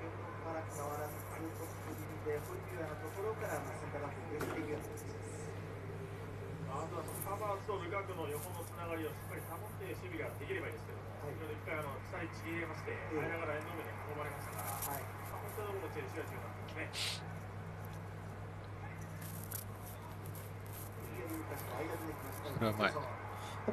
[0.00, 5.20] ほどから変わらずトップ気味で、ホイビアのところからまあセンターバックに入れていくような形です。
[6.72, 15.04] あとはそのハバーツとルカクの横のつながりをしっかり保って守備ができればいいですけども、はい先ほど一回あの下にちぎれまして、ええ入りながらエンド面に囲まれましたから、はい。
[15.04, 16.88] まあ、本当のところチェルシーは重要なんですね。
[22.56, 22.96] これはうまい。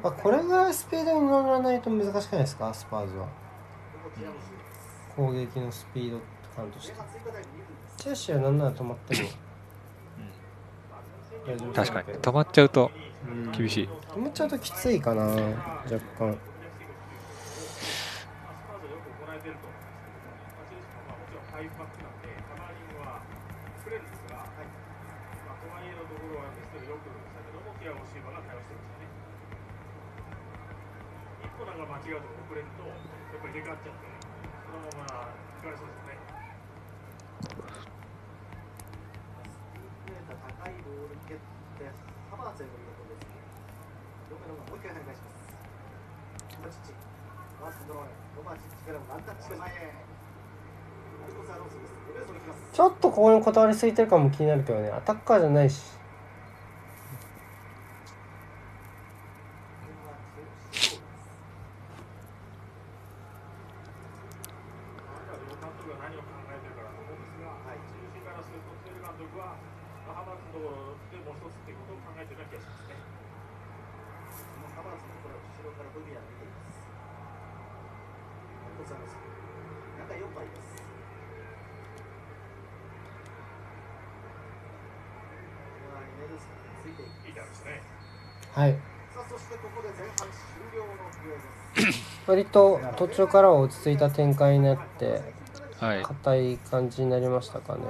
[0.05, 2.71] やっぱこれぐらいスピードに乗らないと難しくないですか？
[2.71, 3.27] スパーズは。
[5.15, 6.19] 攻撃のスピード
[6.55, 6.93] 感として
[7.97, 9.29] チェルシーはなんなら止まっても
[11.47, 11.73] 大丈夫。
[11.73, 12.07] 確かに。
[12.19, 12.91] 止まっちゃうと
[13.27, 13.89] うん厳しい。
[14.13, 15.97] 止まっちゃうときついかな若干まあ、ス
[18.69, 23.25] パーズはよく行えてると思うんですけども、まあ、チェルシーもまあもちろんファイブバックなんで、カバーリングは
[23.81, 24.69] 作れるんですが、はい
[25.49, 29.09] まあ、とはいえのところはですけど、よく先ほどもティアゴ・シーバーが対応してましたね。
[31.45, 33.01] 一個なんか間違うと遅れると、やっ
[33.41, 35.33] ぱり出かっちゃって、そのまま行
[35.65, 36.13] かれそうですね。
[52.73, 55.81] ちょっとここにこだわりすぎてるかも気になるけどねアタッカーじゃないし
[65.45, 67.71] 両監督が何を考えてるかだと思うんですが、中
[68.11, 69.55] 心からすると、テル監督は、
[70.07, 72.99] まあ、ハバーツのところでもう一つっていうことを考えてるような気がしますね。
[74.35, 76.83] そのハバーツのところを後ろからブビアが見ています。
[78.75, 79.23] ございます中
[80.11, 80.83] 4枚ですこ
[85.95, 86.27] の間にね
[86.83, 87.81] ついていきいいですね。
[88.51, 88.75] はい
[89.15, 90.35] さあそしてここで前半終
[90.75, 90.91] 了の
[91.23, 91.47] 笛で
[91.91, 95.21] す割と途中からは落ち着いた展開になって
[95.79, 96.03] はい。
[96.03, 97.81] 硬い感じになりましたかね。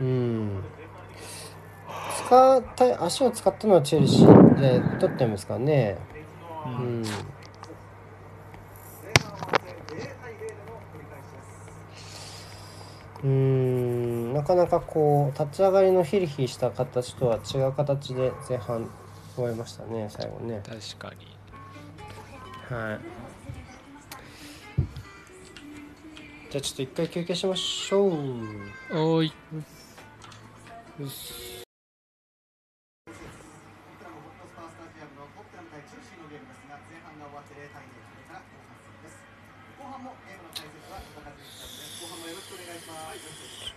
[0.00, 0.64] うん。
[2.26, 7.12] 使った足を使ったのはチェルシーで取ってるんですかね熱のうん前
[9.22, 12.10] 半は0対0での繰り返しです
[13.22, 18.86] うーんなかなかこう立ち上がりのヒリヒリした形とは違う形で前半
[19.34, 21.26] 終えましたね最後ね確かに。
[22.74, 23.00] はい
[26.50, 29.32] じゃあちょっと一回休憩しましょうおーい。
[31.00, 39.16] よしトッテナムホットスパースタジアムのトッテナム対チェルシーのゲームですが前半が終わって0対0それから後半戦です
[39.80, 43.72] 後半もゲームの解説は高橋さんです後半もよろしくお願いします、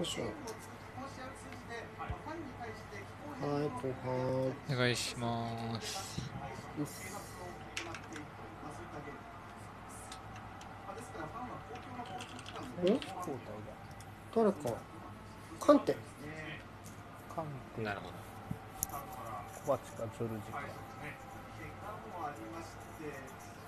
[0.00, 0.22] よいしょ
[3.42, 4.14] はい後半
[4.70, 6.20] お願いします。
[12.80, 13.02] ん交代
[14.34, 14.56] 誰か
[15.58, 15.98] カンテだ
[17.34, 17.46] カン
[17.76, 18.14] テなるほど。
[19.66, 20.72] コバチかジョルジか怪
[21.84, 23.12] 我もありまして、し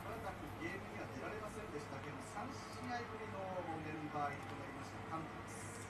[0.00, 3.52] ばらくゲームには出られませんでしたけど、3試合ぶりの
[3.84, 5.84] メンバー入りとなりました、カンテです。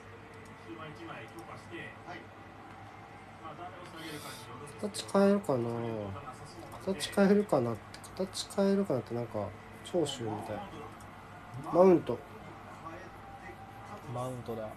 [0.67, 2.19] 終盤1枚強化して、はい、
[3.39, 5.69] まあ、誰を下げるかによるんですけど形変えるかな。
[6.85, 7.75] 形変えるかな。
[8.17, 9.47] 形変えるかなってなんか
[9.85, 10.57] 長州みたい。
[11.71, 12.17] マウント。
[14.13, 14.67] マウントだ。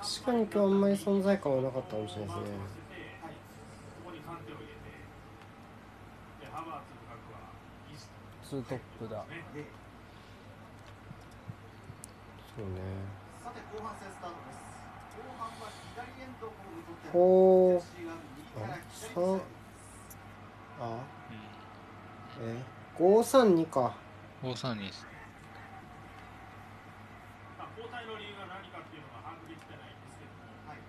[0.00, 2.82] 確かに今日あんまり存在感はなかったかもしれないですね。
[8.48, 9.24] ツ、ートップだ。
[9.54, 9.64] で
[12.54, 12.80] そうね
[17.12, 19.44] ほうチェルシーが右から左にさ攻めて
[20.80, 20.98] あ
[22.40, 22.56] え
[22.98, 23.94] 532か
[24.42, 25.06] 五三二です。
[27.54, 30.82] まあ、交代の理由が何かっていうのが把握できてないんですけども、はい。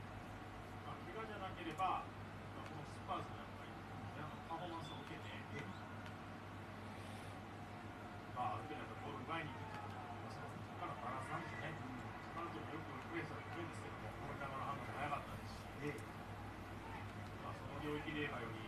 [0.89, 3.69] まあ、怪我じゃなければ、まあ、このスパーズがやっぱり、
[4.17, 5.29] あのパフォーマンスを受けて、
[8.33, 11.77] まあ、ある程度ボール奪いに行くっていうのがありますので、そこからバランスなんですよね。
[12.33, 15.93] カントもよくプレースは行くんですけども、この球の判断も早かったですし、で
[17.45, 18.65] まあ、その領域で言えばより、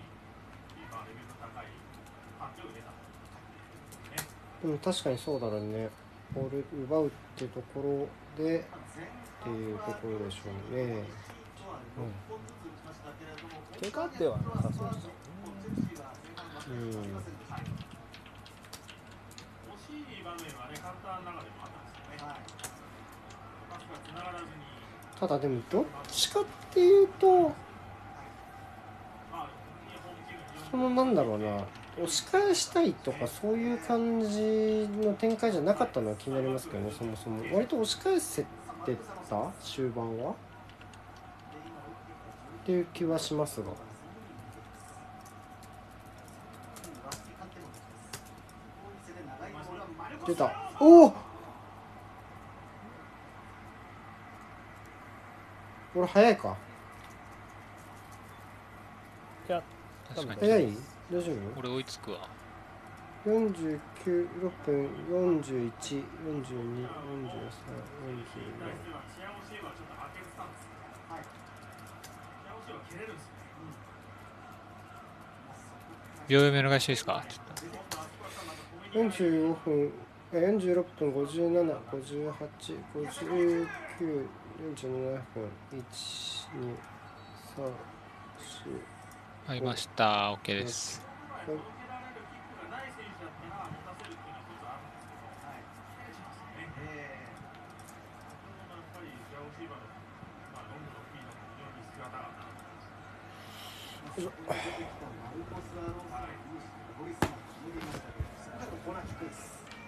[0.93, 1.73] まあ、レベルの高い
[2.37, 3.01] パンチを入れたと。
[4.65, 5.89] ね、でも確かにそうだろうね。
[6.33, 10.39] ボール奪うってところでっていうところでしょ
[10.71, 11.03] うね。
[13.79, 15.11] 怪我ではなさそうですね
[16.67, 16.99] うん惜し
[20.19, 20.73] い場面はね、
[25.19, 25.27] た。
[25.27, 26.43] だでもどっちかっ
[26.73, 27.53] ていうと、
[30.71, 31.63] そのなんだろうな。
[31.97, 37.41] 押し返したいとかそういう感じの展開じゃなかったのは気になりますけどねそもそも。
[37.55, 38.47] 割と押し返せて
[39.29, 40.31] た終盤は？
[40.31, 40.35] っ
[42.65, 43.67] ていう気はしますが。
[50.27, 50.51] 出た。
[50.79, 51.15] おおこ
[56.01, 56.57] れ早いか。
[59.47, 59.63] いや
[60.13, 60.39] 確かに。
[60.41, 60.77] 早い？
[61.11, 61.59] 大丈夫？
[61.59, 62.27] 俺追いつくわ。
[63.25, 65.73] 49、6分、41、42、43、44。
[67.35, 71.29] 対してはチアオシェはちょっと開けてたんですけど、はい、チ
[72.49, 73.33] アオシェは蹴れるんですね。
[76.27, 77.23] 秒読みお願いしていいですか。
[77.29, 77.45] ちょっ
[78.95, 79.91] 45分、
[80.33, 82.33] え46分57、58、
[82.95, 83.67] 59、
[84.75, 86.77] 47分、1、2、
[87.57, 88.94] 3、4、
[89.45, 90.33] と合いました。
[90.41, 91.05] OK です。
[91.29, 91.45] はい。
[91.45, 92.89] 蹴られるキックがない。
[92.97, 94.33] 選手だったら持たせるってい。
[94.33, 95.61] うの一つあるんです
[106.65, 108.25] けど、はい、蹴れちゃうんですよね。
[108.41, 109.05] 先ほどの
[109.61, 109.85] やっぱり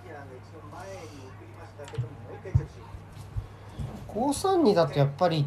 [0.00, 0.40] チア、ンが。
[0.40, 2.95] 一度前に送りましたけどももう一回チェルシー
[4.16, 5.46] 532だとやっぱり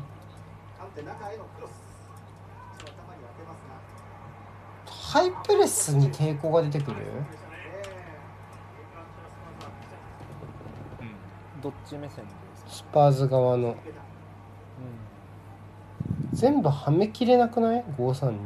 [4.85, 6.97] ハイプレスに抵抗が出てくる？
[11.01, 11.61] うん。
[11.61, 12.25] どっち目線
[12.67, 13.71] スパーズ側の。
[13.71, 13.75] う
[16.31, 18.37] 全部はめきれなくない ?532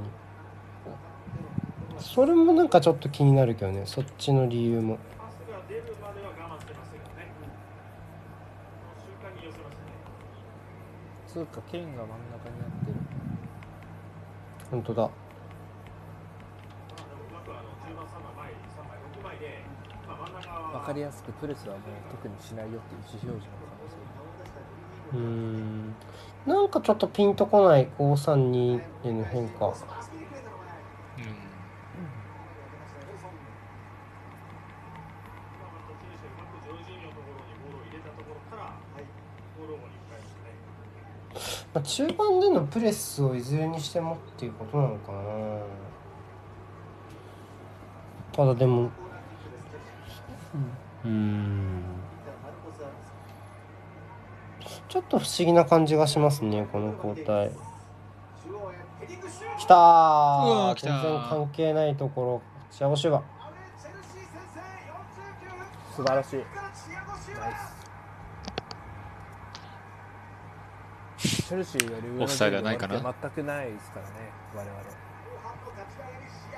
[1.99, 3.84] それもなんかちょっと気になるけどね。
[3.86, 7.28] そっちの理由もパスが出るまでは我慢してましたけどね。
[8.97, 9.91] その瞬間に寄せましたね。
[11.42, 12.92] ん、つうか剣が真ん中になって。
[12.92, 12.94] る
[14.70, 15.02] 本当だ。
[15.04, 15.12] まあ
[16.98, 19.62] でもうまくあの10番3枚前3枚6枚で、
[20.08, 21.82] まあ、真ん中は分かりやすくプレスはもう
[22.12, 25.96] 特にしないよっていう意思表示の可能性うーん。
[26.46, 29.78] なんかちょっとピンとこない532への変化うんまあ
[35.88, 38.74] 途中でうまくジョルジーニョのところにボールを入れたところから、
[39.56, 41.62] ボールをに返してね。
[41.74, 45.17] まあ中盤でのプレスをいずれにしてもっていうことなのかな。
[48.32, 48.84] ただでも
[51.05, 51.84] うーん。
[54.88, 57.49] ちょっと不思議な感じがしますねこの交代。
[59.57, 62.41] きたうーわー来た全然関係ないところ。
[62.69, 63.24] チアゴシュバ
[65.95, 66.36] 素晴らしい。
[66.38, 66.45] ナイ
[71.17, 72.95] スチェルシーよりオフサイドはないかな。
[73.22, 74.14] 全くないですからね
[74.56, 74.80] 我々。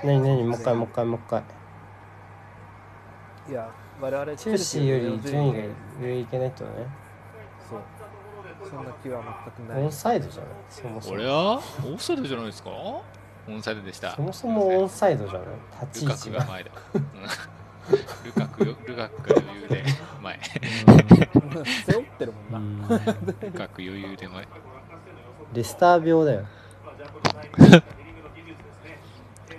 [0.03, 1.43] 何何もう一回もう一回もう一回。
[3.49, 3.69] いや
[4.01, 5.59] 我々チェルシーより順位が
[6.01, 6.19] 上。
[6.19, 6.87] いけないってことね。
[7.69, 7.79] そう。
[8.69, 9.21] そんな気は
[9.57, 9.83] 全くない。
[9.83, 10.51] オンサイドじゃない？
[10.69, 11.15] そもそも。
[11.15, 11.55] これは？
[11.55, 11.61] オ
[11.95, 12.69] フサイドじゃないですか？
[12.71, 13.03] オ
[13.49, 14.15] ンサイドでした。
[14.15, 15.47] そもそもオンサイドじゃない？
[15.93, 16.39] 立ちルカ位置が。
[16.41, 16.71] クが前だ。
[16.95, 17.01] うん。
[18.25, 18.75] ルカクよ。
[18.85, 19.83] ルカクが余裕で
[20.21, 20.39] 前。
[21.85, 23.05] 背負ってるもんな、うん。
[23.39, 24.47] ルカク余裕で前
[25.55, 26.45] レスター病だよ。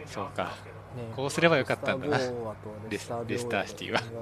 [0.07, 0.45] そうか。
[0.95, 1.11] ね。
[1.17, 2.19] こうすればよかったんだな。
[2.89, 4.01] レスターシティは。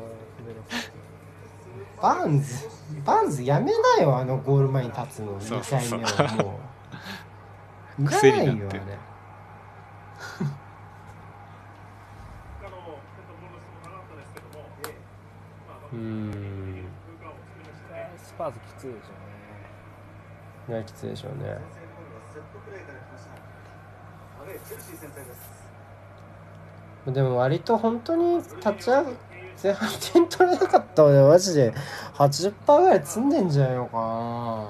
[2.01, 2.69] バーンズ
[3.05, 5.41] バーンズやめなよあのゴール前に立つの。
[5.41, 6.01] 2そうそうそう。
[6.01, 6.61] 回目はも
[7.99, 8.05] う。
[8.05, 8.77] 癖になって。
[8.77, 8.97] よあれ
[12.61, 14.65] 他のヘッドボールの質もなかったですけども、
[15.67, 16.85] ま あうーん。
[18.19, 19.13] スパーズきついでしょ。
[19.13, 19.24] う
[20.69, 21.59] ねきついでしょうね。
[27.13, 29.05] でも割と本当に立ち上が
[29.63, 31.75] 前半点取れなかった俺マジで
[32.15, 34.67] 80%ぐらい積んでんじゃないのかな。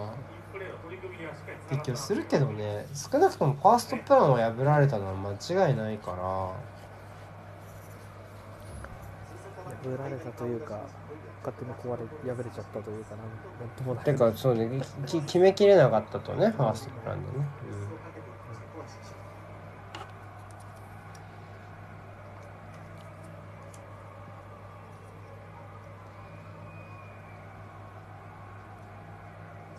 [0.53, 6.16] プレーの取り組みにはしっかりって気はするけどね少なくともファーストプランを破られたのは間違いないから。
[9.84, 10.80] 破られたというか。
[11.45, 13.16] 勝手に壊れ破れちゃったというかな
[13.66, 17.47] んともないてかそうねき決めきれなかったとねファーストプランでね、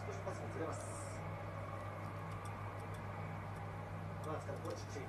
[0.05, 0.79] 少しパスがずれます
[4.27, 5.05] まあ使うコーチチ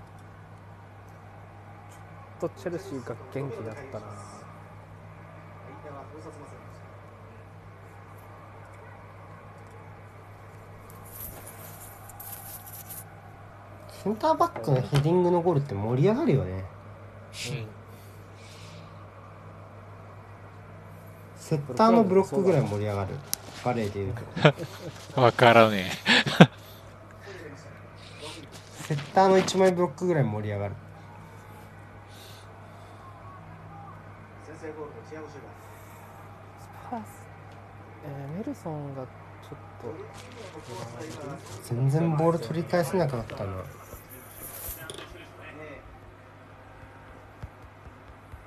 [2.41, 4.37] とチェルシーが元気だったな
[5.67, 6.79] 相手は封殺ませんでし
[13.91, 16.65] たセンターバックのヘディングのゴールって盛り上がるよね。
[21.35, 23.17] セッターのブロックぐらい盛り上がる。
[23.65, 25.21] バレーでいうと。
[25.21, 25.91] わからね
[28.85, 30.75] セッターの1枚ブロックぐらい盛り上がる。
[36.89, 37.03] パ
[38.05, 39.93] えーメルソンがちょっと。
[41.65, 43.57] 全然ボール取り返せなかったなね
[45.63, 45.81] え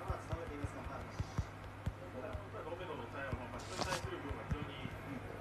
[0.07, 4.89] まあつなげていますがまあロメロの対応も、まあ、人に対する部分が非常に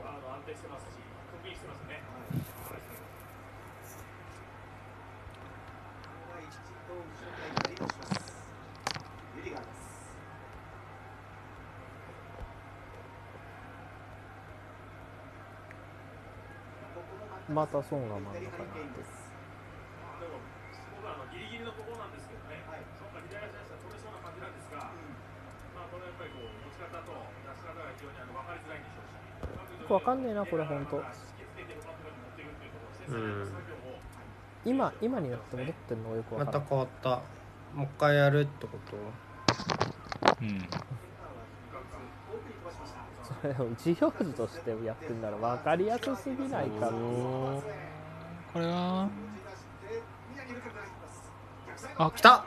[0.05, 2.03] あの安定してますし、得意してますね。
[2.03, 2.75] こ
[6.29, 6.51] こは一
[6.87, 8.23] 度後ろからリードします
[9.37, 9.79] ユリガーです
[17.53, 18.17] またソンが
[21.33, 22.65] ギリギリのところなんですけどね、
[22.99, 24.57] そうか左足出したら取れそうな感じなん。
[24.57, 24.91] ですが、
[25.77, 31.05] まあ、これやっぱりこう持ち方と出し方が非常にあの分かりづらいんでしょうし、よくわかんねえなこれほんと引
[31.39, 34.01] きつけてうまく持っていくっていうところ、先生の作業を、
[34.65, 37.23] 今今になって戻ってるのがよくわまたかる変わった。
[37.77, 38.97] もう一回やるってこと？
[40.41, 40.59] うん。
[40.59, 40.77] そ
[43.45, 46.91] れを一行事としてやってんなら分かりやすすぎないか
[48.53, 49.09] これは
[51.97, 52.45] あ来た。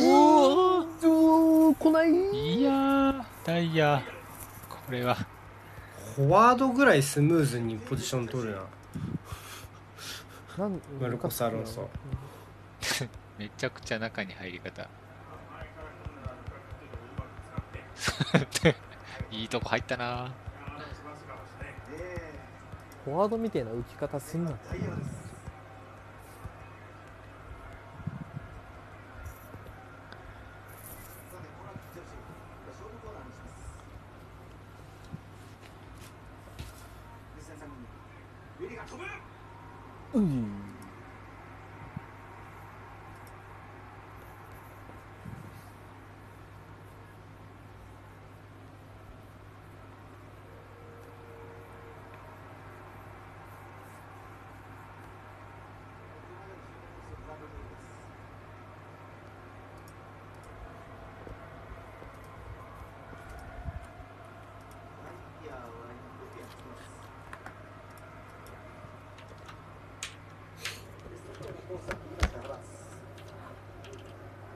[0.00, 2.10] おお来ない
[2.58, 4.02] いやーダイヤ。
[4.68, 5.16] これは。
[6.16, 8.62] フォワードぐらいスムーズにポジション取るな。
[10.58, 11.88] なんマルコスアロンソ。
[13.38, 14.88] めちゃくちゃ中に入り方
[19.30, 20.32] いいとこ入ったな。
[23.04, 24.52] フォワードみたいな浮き方すんな
[40.14, 40.64] うん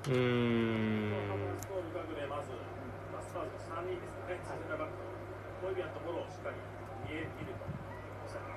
[0.08, 1.12] うーん
[1.60, 2.48] スコール額でまず、
[3.12, 6.56] まあ、スパーズの3人ですかね、センターバックのホイビアのところをしっかり
[7.04, 8.48] 見え見ると、おっしゃる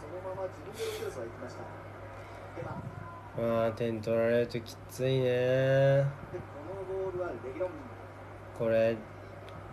[0.00, 1.68] そのまま自分でロケルスは行きました
[2.56, 2.80] では
[3.65, 6.04] あー点取られるときついね。
[8.58, 8.96] これ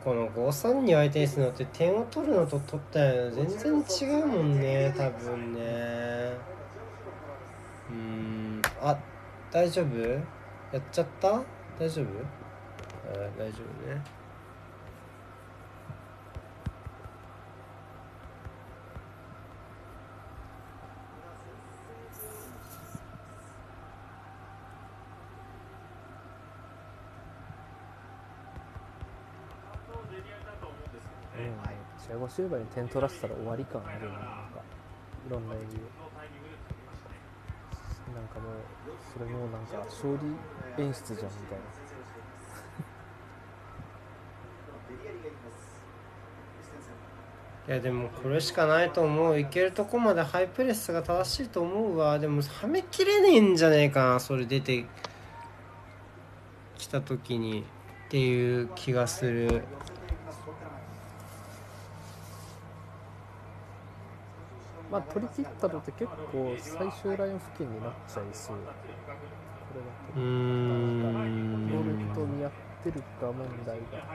[0.03, 5.61] この5-3に相手にするのって点を取るのと取ったの全然違うもんね多分ね。
[7.89, 8.61] うん。
[8.81, 8.97] あ
[9.49, 9.97] 大丈夫？
[9.97, 10.19] や
[10.77, 11.41] っちゃった？
[11.79, 12.05] 大丈夫？
[13.05, 14.01] あ大丈夫ね
[31.35, 31.43] うん
[32.05, 34.63] チアゴ・シューバーに点取らせたら終わり感あるななんか
[35.27, 35.81] いろんな意味で
[38.15, 38.53] なんかもう
[39.11, 40.17] それもなんか勝
[40.77, 41.63] 利演出じゃんみたいな
[47.67, 54.85] いやでもこれしかないと思ういけるとこまでハイプレスが正しいと思うわでもはめきれねえんじゃねえかなそれ出て
[56.77, 57.65] きた時に
[58.07, 59.63] っていう気がする。
[64.93, 68.57] まあ取り切ったのって結構最終ライン付近になっちゃいそう。
[68.57, 68.63] こ
[69.73, 71.67] れだとうーん。
[71.67, 72.51] ボールと見合っ
[72.83, 74.05] てるか問題が。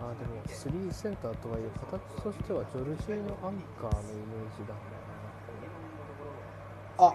[0.00, 4.74] あでも3センターとはいえ形としてはジョルジーノアンカーのイメージだ。
[4.74, 5.05] よ
[6.98, 7.14] あ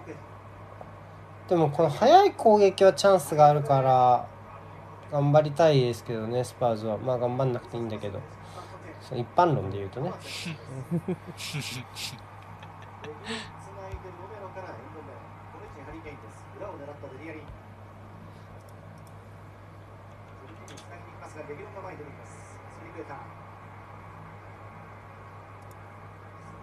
[1.49, 4.27] でもこの速い攻撃はチャンスがあるから
[5.11, 6.97] 頑張りたいですけどねスパーズは。
[6.97, 8.19] まあ頑張んなくていいんだけど。
[9.13, 10.53] 一般論で言うとね・すぐ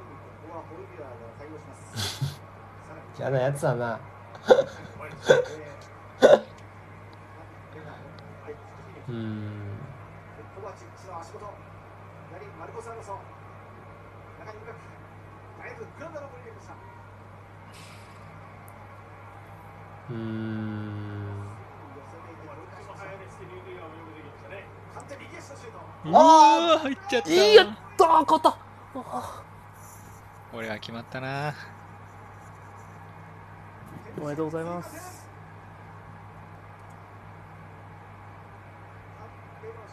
[0.08, 2.37] にここはホルビアが対応します
[3.16, 3.98] 嫌なやつだな。
[9.08, 9.68] うーん。
[20.10, 20.18] うーん
[21.96, 24.64] 寄せていて折り返しました早めしてリュウグイが泳ぐできましたね。
[24.94, 25.78] 完全に右足のシュート
[26.08, 27.30] うわー入っちゃった。
[27.30, 27.66] いやっ
[27.98, 28.58] たー勝った。
[28.96, 29.42] あ
[30.50, 31.54] これは決まったな
[34.20, 35.26] おめでとうございます。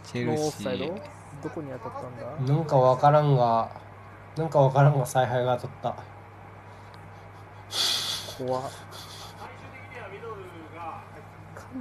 [0.03, 1.01] チェルシノー
[1.43, 2.53] どこに当たったんだ？
[2.53, 3.69] なんかわからんが
[4.37, 6.03] なんかわからんが采配が当たった。
[8.37, 8.69] 怖幹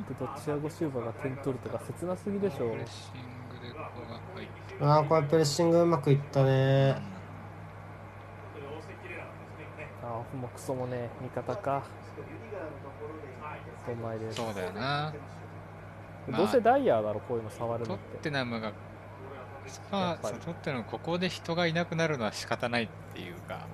[0.09, 2.57] 部とチアゴ・シューバーが点取るとか切なすぎでしょ。
[2.57, 3.15] プレッシン
[3.61, 6.97] グでここが入ってああこれプレッシングうまくいったね。
[10.03, 11.83] ああもうクソもね味方か
[13.89, 15.13] お前でそうだよな。
[16.29, 18.73] まあどうせダイヤーだろこういうの触るのトッってテナムが
[19.67, 23.67] スパーズにとってのここで人がいなくなるのは仕方ないっていうか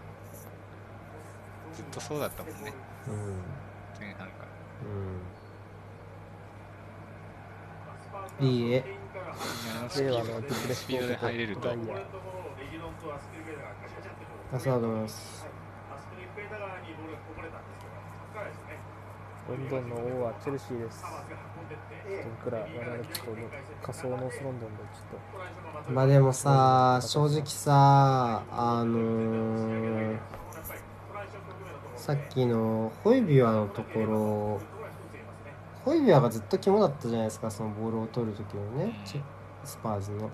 [1.75, 2.73] ずっとそうだったもんね。
[3.09, 3.43] うん。
[3.99, 4.49] 前半から。
[8.41, 8.49] うん。
[8.49, 8.85] いいえ。
[9.89, 11.69] スピードのディプレスピードで入れると。
[11.69, 11.97] ダイヤ
[14.53, 15.40] あそうだと思います
[19.51, 21.05] ロンドンの王はチェルシーです。
[22.45, 23.33] 僕ら我々ちょっと
[23.83, 25.91] 仮想ノースロンドンでちょっと。
[25.93, 30.19] まあでもさ正直さあのー
[31.97, 34.61] さっきのホイビュアのところ
[35.85, 39.21] ホイビュアがずっと肝だったじゃないですかそのボールを取る時のねチ
[39.65, 40.31] スパーズの。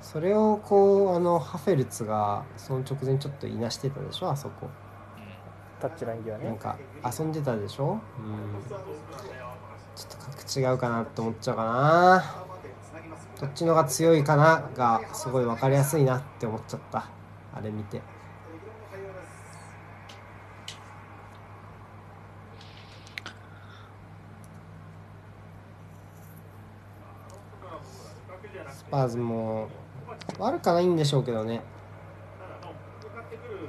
[0.00, 4.70] それをこうあのハフェルツがその直前ちょっといなしてたでしょあそこ。
[5.80, 6.44] タッチライン際ね。
[6.46, 6.76] なんか
[7.18, 7.92] 遊んでたでしょ？
[7.92, 8.00] うん。
[9.96, 12.24] ちょっと格違うかなって思っちゃうかな。
[13.40, 17.08] どっちのが強いかながすごい分かりやすいなって思っちゃった。
[17.54, 18.00] あれ見て。
[28.70, 29.68] スパーズも
[30.38, 33.68] 悪くはないんでしょうけどね向かってくる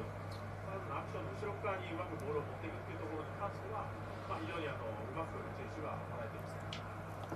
[0.64, 3.84] まずアクションの後ろ側にうまくボールを持っていくっていうところに関しては、
[4.32, 6.56] まあ、非常にあのうまく選手が捉えています。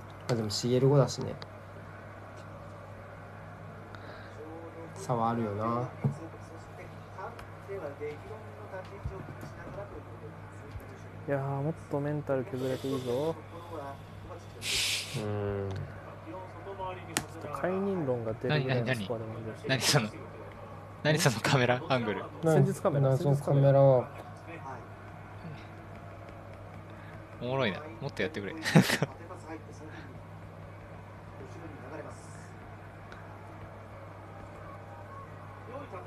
[0.28, 1.34] あでも CL 後だしね。
[4.94, 5.88] 差はあるよな。
[11.26, 13.34] いやーもっとメンタル削れていいぞ。
[15.16, 15.68] うん。
[17.60, 20.08] 解任論が出るぐらいの何何スコアでもいいです何その
[21.02, 21.82] 何そのカメラ？
[21.88, 22.24] アングル。
[22.42, 23.10] 戦術カメラ？
[23.10, 23.72] 謎カ戦術カメラ。
[23.72, 23.80] メラ。
[23.80, 24.08] は
[27.42, 27.80] おもろいな。
[28.00, 28.78] もっとやってくれ良い縦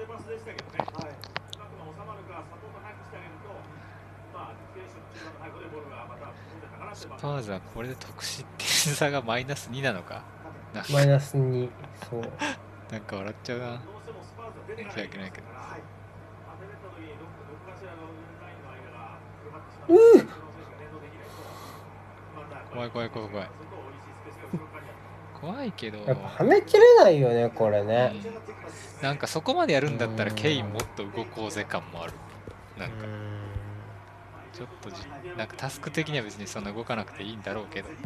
[0.06, 3.48] パスでしたけどね、うまく収まるか、サポート早くしてあげると、
[4.36, 6.36] まあ、選手の中盤の背後でボールがまた
[6.96, 10.24] スまあパーズはこれで得失点差がマイナス2なのか？
[10.74, 10.92] なんか。
[10.92, 11.70] マイナスに
[12.10, 12.22] そう。
[12.92, 13.66] なんか笑っちゃうな。
[13.68, 15.82] どうしてもスパーズは出てか申し訳ないけどはい。
[15.88, 17.24] 当てれた時にど。
[17.24, 18.04] こどこかしらの
[18.44, 21.40] ラインの間が広がってしまって、その選手が連動できないと、
[22.36, 25.00] またやっぱり怖い怖い怖い怖いスペースが後ろ側にある。
[25.40, 26.00] 怖いけど。
[26.00, 28.14] やっぱはめきれないよねこれね。
[28.98, 29.04] うん。
[29.04, 32.14] なんかそこまでやるんだったらケインもっと動こうぜ感もある。
[32.78, 33.06] なんか。
[34.58, 34.96] ちょっとじ
[35.38, 37.98] なんかタスク的には別にそんな動かなくていいんだろうけど今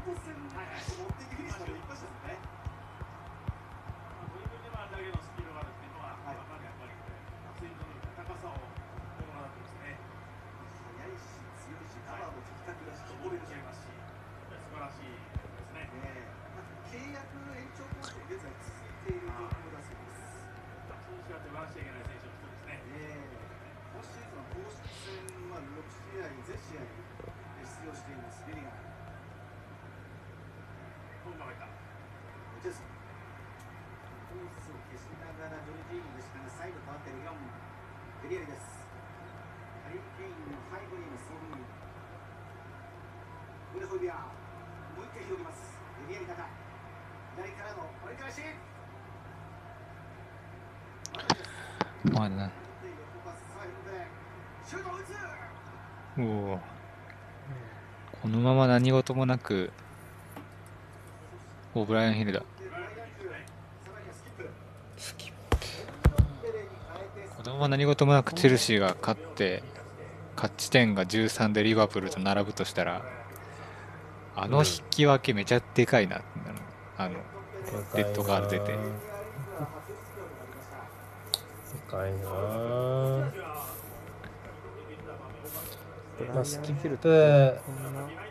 [24.03, 25.13] シーズンは公式戦
[25.51, 26.87] は6試合、全試合
[27.61, 28.91] 出場しています、ベリガム。
[32.61, 37.33] ジェスコースを消しながらジョルジーニですからサイド変わってる4
[38.21, 38.85] ベリエリです
[39.81, 41.65] ハリー・ケインの背後にいますソン・ミン
[43.73, 44.29] ウレホイビア
[44.93, 45.73] もう一回広げます
[46.05, 48.45] ベリエリ高左からの折り返し
[52.13, 54.05] まあなで横パスサイドで
[54.69, 55.17] シュートを打つ
[56.21, 56.61] おお
[58.21, 59.71] このまま何事もなく
[61.73, 62.41] おブライアン・ヒルだ。
[62.41, 63.31] でブライアン・ヒル
[67.43, 69.63] さらには何事もなくチェルシーが勝って
[70.35, 73.03] 勝ち点が13でリバプールと並ぶとしたら
[74.35, 76.21] あの引き分けめちゃでかいな、
[76.97, 77.15] あの
[77.91, 78.65] プレッドカード出て。
[78.67, 78.73] で
[81.89, 82.29] かいな。
[86.35, 88.30] まあスキップこん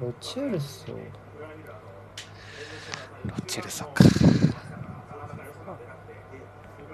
[0.00, 0.92] ロチェルソ。
[0.92, 0.98] ロ
[3.46, 4.02] チェルソか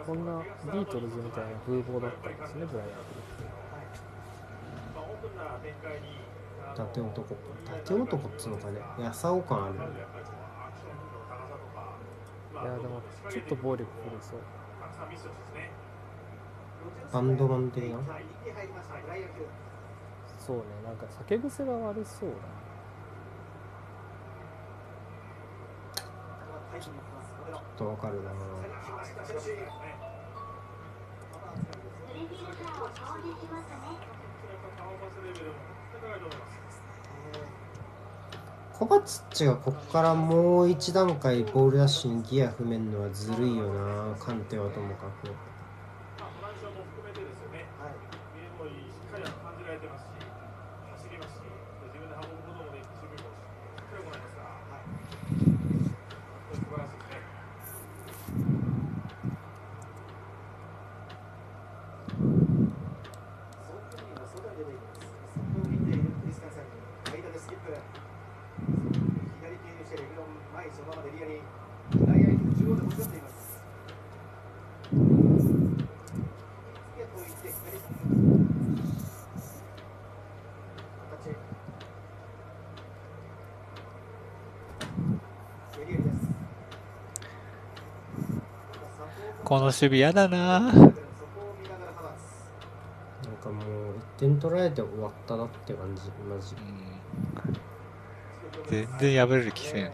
[0.05, 0.43] こんな
[0.73, 2.91] ビートルズみたいな風貌だったんですねブライアン
[6.75, 7.35] 伊達男。
[7.35, 7.37] 伊
[7.69, 8.81] 達男っつうのかね。
[9.01, 9.79] やさお感あるい
[12.57, 13.01] やでも
[13.31, 14.39] ちょっと暴力振るそう。
[17.13, 17.99] バンドマン的な？
[20.45, 22.37] そうねなんか酒癖が悪そうだ
[25.95, 28.31] ちょっょっとわかるな。
[38.79, 42.85] コバツッチがここからもう一段階ボールダッシュにギア踏める。
[42.85, 43.49] のはずる。
[43.49, 45.33] いよなカンテはともかくま
[46.29, 47.65] あ、トランジションも含めてですよね、
[48.37, 51.49] ゲームをしっかり感じられてますし、走りますし、
[51.89, 53.41] 自分で運ぶこともできて、守備もし
[53.81, 54.93] っかり行いますから、本当
[56.53, 57.25] に素晴らしいですね。
[63.65, 65.09] その時には外に出ていきます。
[65.33, 66.77] そこを見ているクリスタンサンに
[67.25, 67.73] 間でスキップ。
[68.57, 71.41] 左手にしてレグロン前そのままでリアに
[71.93, 73.61] 内野に中央で持ち寄っています。
[74.91, 74.99] 次
[77.03, 77.79] はこういって左
[81.07, 81.37] 形。
[85.79, 86.27] エリアです。
[89.47, 90.59] この守備やだな。
[90.61, 90.83] なんか
[93.49, 96.57] もう1点取られて終わったなって感じマジ。
[98.69, 99.85] 全然破れる気せん。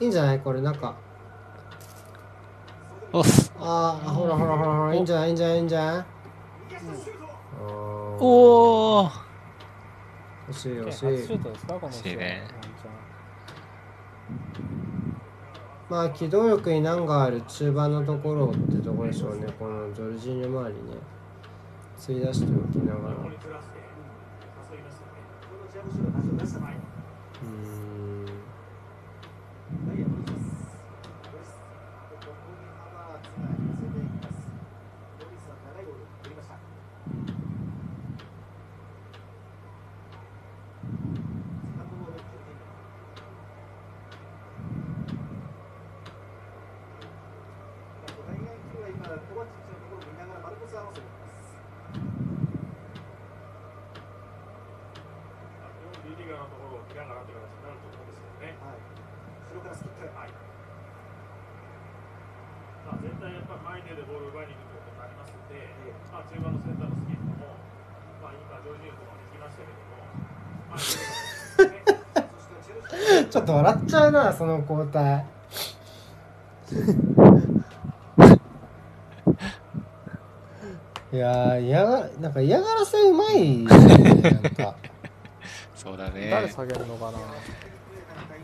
[0.00, 0.40] いいんじゃない？
[0.40, 0.94] これなんか。
[3.12, 3.52] おっす。
[3.60, 6.04] ああほらほらほらほらいいんじゃないいいんじゃないいいんじゃない？
[8.18, 8.24] お
[9.04, 9.10] お
[10.48, 11.06] 惜しい惜しい。
[11.06, 12.68] 惜しいねワンチ
[15.90, 19.46] まあ機動力に難がある中盤のところってところでしょうね。
[19.58, 20.80] このジョルジーニョ周りね。
[21.98, 23.76] 吸い出しておきながらうここにずらして
[24.72, 25.18] 誘いますよね。
[25.50, 26.72] このジャブシュート多少出した前。
[26.72, 28.24] ーん
[29.90, 30.78] ダイヤ戻します。
[31.26, 31.58] ロリス。
[31.58, 34.46] ここにハバーツが寄せていきます。
[35.18, 36.54] ロリスは長いボールを振りました。
[36.54, 36.62] セ
[41.74, 42.78] カンドボール、キルティング。
[48.08, 51.60] ドライアンキルは今、コバチッチのところを見ながらマルコス・アロンソに行きます。
[56.00, 58.58] リディガーのところを見ながらという形になると思うんですけどね。
[58.58, 58.82] はい。
[58.82, 60.10] 後ろからスキップ。
[60.10, 60.34] はい。
[62.82, 65.70] まあ、絶対やっぱり前に出てボールを奪いに行くということになりますので、
[66.10, 67.62] まあ、中盤のセンターのスキップも、
[68.18, 70.02] まあ、今、ジョージーのところまで行きましたけども、
[70.66, 71.78] まあ、そして
[72.58, 73.10] チェルシー。
[73.30, 75.24] ちょっと笑っちゃうなその交代。
[81.12, 83.74] いやー嫌がなんか嫌がらせうまいねなん
[84.54, 84.74] か。
[85.74, 87.18] そうだャン誰ね下げるのかな？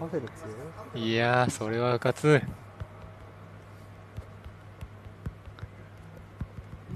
[0.00, 0.98] パフェルツ？
[0.98, 2.42] いやーそれはうかつ右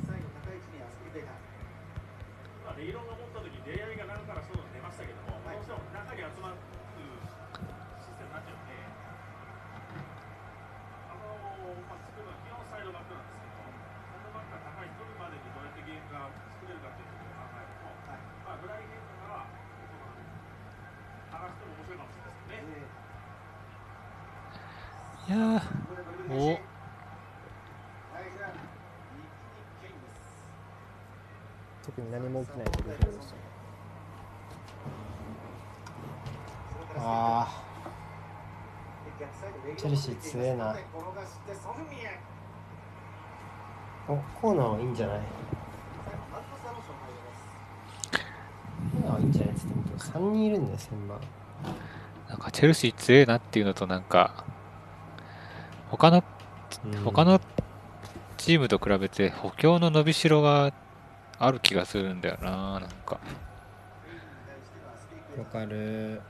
[0.06, 1.34] サイド高い位置にアスピリベーター。
[2.66, 6.56] まあ、レイロンが持った時出会いが中から外に出ましたけども、どうしても中に集まる
[8.00, 8.74] システムになっちゃうんで、
[11.08, 11.36] あの
[11.86, 13.60] まあ、作るのは基本サイドバックなんですけど、
[14.08, 17.92] サイドバックが高い取るまでにどうやってゲームが作れるかっていうことを考えると、
[18.48, 19.44] まあ、フライゲームから
[21.30, 22.88] 探しても面白いかもしれないですよね。
[25.30, 25.62] いやー
[26.34, 26.58] お
[31.86, 33.40] 特に何も起きない状況でしたね
[36.98, 37.62] あ
[39.80, 40.76] チェルシー強えな。
[44.06, 45.20] おコーナーはいいんじゃない？
[48.92, 51.18] コーナーはいいんじゃないっつっても3人いるんだよ千万。
[52.28, 54.44] なんかチェルシー強えなっていうのとなんか
[55.88, 56.22] 他の
[56.84, 56.92] うん。
[57.02, 57.40] 他の
[58.36, 60.74] チームと比べて補強の伸びしろが
[61.38, 63.18] ある気がするんだよななんか。
[65.38, 66.20] わかる。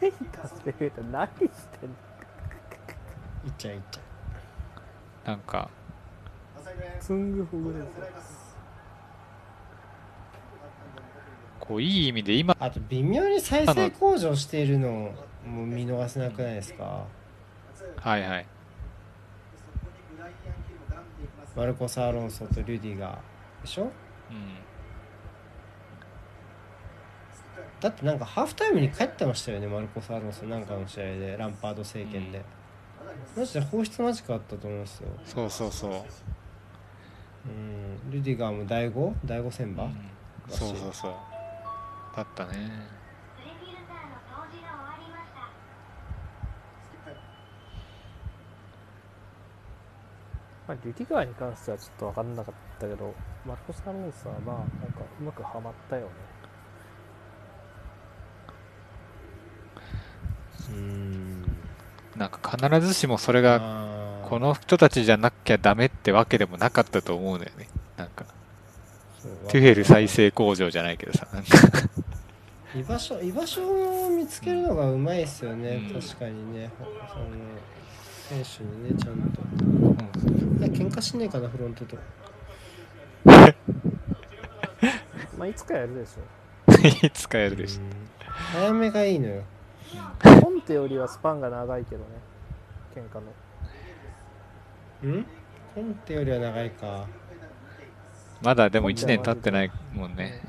[0.00, 1.34] ケイタスペルータ何し
[1.80, 1.96] てんの？
[3.44, 5.68] いっちゃいいっちゃなんか。
[7.00, 7.82] ツングフグです。
[7.82, 7.86] よ
[11.60, 12.56] こういい意味で今。
[12.58, 15.12] あと微妙に再生向上しているの
[15.46, 17.06] も見逃せなくないですか？
[17.96, 18.46] はいはい。
[21.54, 23.82] マルコス・アロンソとルディガーでしょ？
[23.82, 23.90] うん。
[27.80, 30.46] だってなんかハーフタイムに帰ってましたよねマルコス・アロンソ。
[30.46, 31.36] なんかの試合で。
[31.36, 32.42] ランパード政権で、
[33.36, 35.08] マジで放出間近あったと思いますよ。
[35.24, 35.90] そうそうそう、
[37.46, 38.10] うん。
[38.10, 39.14] ルディガーも第 5?
[39.24, 39.94] 第5戦馬、うん。
[40.48, 41.12] そうそうそう。
[42.14, 43.02] だったね。
[50.66, 53.12] まあ、リュディガーに関してはちょっと分かんなかったけど
[53.44, 56.08] マルコス・アロンソはまあなんかうまくはまったよね。
[60.70, 61.41] うん
[62.16, 67.68] なんか必ずしもそれがこの人たちじゃなきゃダメってわけでもなかったと思うんだよね。
[67.96, 68.24] なんか。
[69.48, 71.48] トゥヘル再生工場じゃないけどさ、なんか、
[72.74, 76.00] 居場所居場所を見つけるのがうまいっすよね、うん。
[76.00, 76.70] 確かにね。
[77.12, 77.26] その
[78.28, 79.42] 選手にねちゃんと。
[79.42, 79.96] うん。
[80.72, 81.96] 喧嘩しねえかなフロントと。
[85.38, 86.26] まあいつかやるでしょ
[87.06, 87.82] いつかやるでしょ。
[88.26, 89.42] 早めがいいのよ
[90.40, 92.04] コンテよりはスパンが長いけどね。
[92.94, 93.22] 喧嘩の。
[95.20, 95.26] ん？
[95.74, 97.06] コンテよりは長いか。
[98.42, 100.40] まだでも1年経ってないもんね。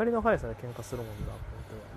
[0.00, 1.36] 光の速さで喧嘩するもんな本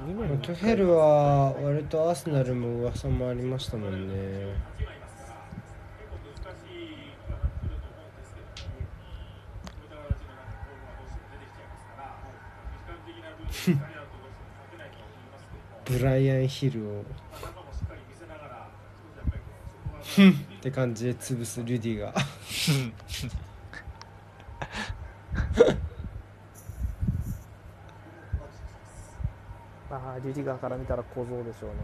[0.05, 4.57] 当に2年にトゥヘルは割とアーセナルも噂もありましたもんね
[15.85, 17.01] ブライアン・ヒルを。
[17.01, 17.03] っ
[20.61, 22.13] て感じで潰すルディが。
[29.91, 31.75] ああリュディガーから見たら小僧でしょうね。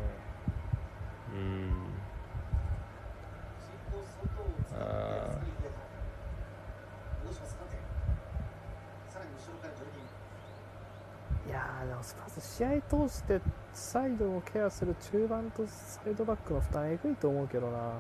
[1.36, 1.72] うん
[4.74, 5.40] あ
[7.24, 7.62] 戻しますか
[9.10, 10.06] さらに後ろからジョルディン
[11.50, 11.52] い
[12.40, 13.40] 試合通して
[13.74, 17.94] サイドをケアする中盤とサイドバックの負担えぐいと思うけどな。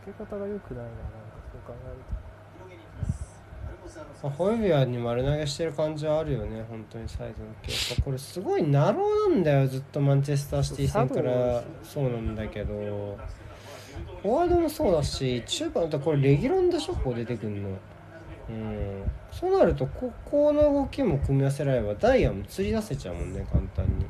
[0.00, 1.96] 負け方が良くないななんかそう考える
[2.56, 11.62] 広げに行きますアルコスアのあホイビアに丸投げしてる感じはあるよね本当にサイドの系やっぱこれすごいナローなんだよずっとマンチェスターシティ戦から。
[11.82, 13.18] そうなんだけど。
[14.22, 17.68] フォワードもそうだし中盤だこれレギュランでしょこう出てくんの
[18.48, 19.10] うん。
[19.30, 24.06] そうなるとここの動きも組み合わせらればダイヤも釣り出せちゃうもんね簡単に。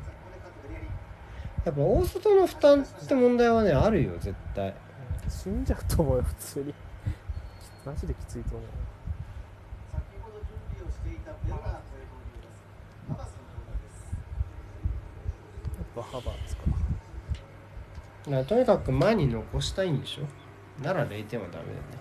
[1.63, 4.75] やっぱ大外の負担って問題はねあるよ絶対。
[5.27, 6.73] 死んじゃうと思うよ普通に。
[7.85, 8.61] マジできついと思う。
[8.65, 8.71] や
[15.81, 16.63] っぱハバーツか。
[18.43, 20.23] とにかく前に残したいんでしょ。
[20.83, 21.95] なら0点はダメだよね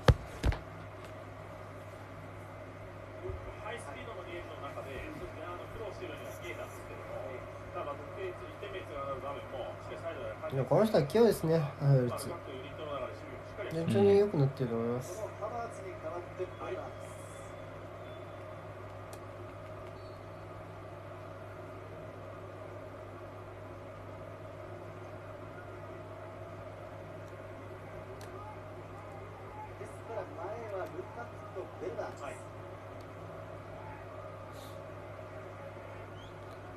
[3.62, 7.22] ハイスピードのゲームの中で、ちょっとねあの苦労しているようには見えたんですけども、
[7.70, 9.94] ただ、得点1点目につながる場面も、し
[10.62, 12.28] この人は器用ですねハフルツ。
[13.72, 15.24] 順調に良くなってると思います。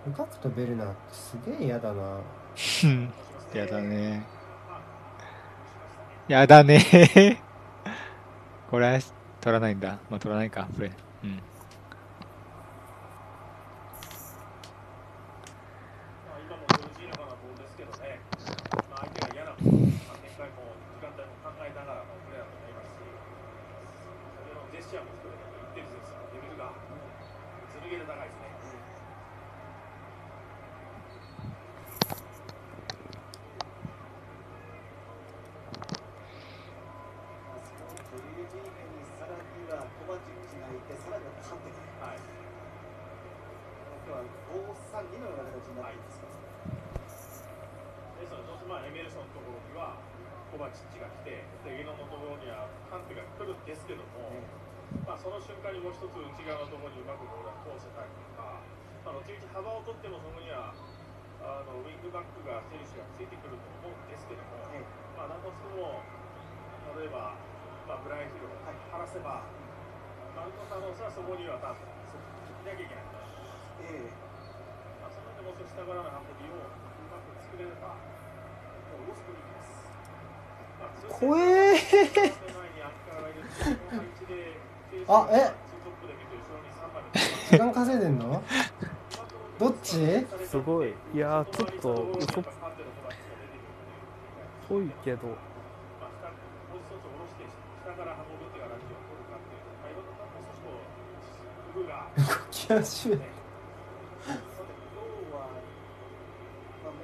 [0.08, 2.18] ルカクとベルナーってすげえ嫌だな。
[2.84, 3.14] う ん
[3.54, 4.26] やだね。
[6.28, 7.42] やだね。
[8.70, 9.00] これは
[9.40, 10.00] 取らないんだ。
[10.10, 10.88] まあ取らないか、これ。
[10.88, 10.92] う
[11.28, 11.32] ん。
[11.32, 11.38] ま
[16.36, 18.20] あ今もジョルジーノからのボールですけどね、
[18.92, 19.72] まあ、相手が嫌な、まあ、展
[20.36, 26.76] 開も時間帯も考えながらのプレーだと思いますし、それのジェスチャーも含めてインテリジェンスのレベルが
[27.72, 28.52] ずるげで高いですね。
[38.08, 42.24] そのジョルジーニョにさらにはコバチッチがいてさらにはカンテがはい
[44.08, 46.24] 今日は5-3-2のような形になっています
[48.18, 50.00] ですので、どうしてもまあエメルソンのところには
[50.50, 54.32] コバチッチが来て、でゲノのところにはカンテが来るんですけども、
[55.04, 58.64] まあ、その瞬間にもう一つ内側のところにうまくボールが通せたりとか、
[59.04, 60.72] あの後々幅を取ってもそこには
[61.44, 64.88] あのウィングバックが選手がついてくると思うんですけども、ええ
[65.20, 66.00] まあ、なんとしても
[66.96, 67.36] 例えば、
[68.28, 68.60] まあ、ブライアン・ヒルを
[68.92, 69.48] 張らせば、
[70.36, 73.72] マルコ・サノスはそこには多分いなきゃいけないと思います。
[73.88, 74.12] ええ。
[75.02, 76.68] まあ、そのでもう少し下からの運びをう
[77.08, 79.88] まく作れれば、もうロスクに行きます
[80.78, 81.80] まあ、通怖え？
[85.08, 88.44] あえツートップで見て後ろに3番で時間稼いでんの？
[89.58, 90.28] どっち？
[90.46, 90.94] すごい。
[91.14, 92.44] いやーちょっと嘘っ
[94.68, 97.48] ぽいけどまあ、下もう一つ下ろして
[97.88, 100.84] 下から運ぶっていう形を取るかっていうと、まあ、いろんなもう少しこう
[101.72, 103.22] 工夫が気始めメ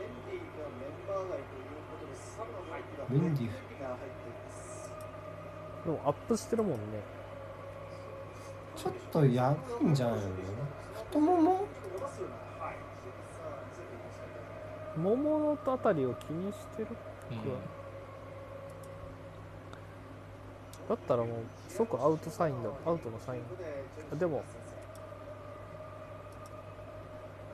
[0.08, 3.48] ンディーがメンバー外ということでサブの入ってがメンディー
[3.82, 4.90] が入っています。
[5.86, 6.78] でもアップしてるもんね。
[8.76, 10.30] ちょっとやばいんじゃないの？
[10.96, 11.68] 太もも？
[11.94, 14.40] 伸ばすような、はい、さあ見せていましたけ
[14.98, 16.88] ど桃のあたりを気にしてる
[17.32, 17.38] うん
[20.90, 21.36] だったらもう
[21.70, 22.70] 即アウトサインだ。
[22.86, 23.42] アウトのサイン。
[24.12, 24.44] あでも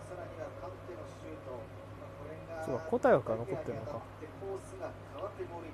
[0.10, 3.94] さらにはカンテのシュートこれがそうか小平から残ってるのか。
[4.38, 5.72] コースが変わってボールイ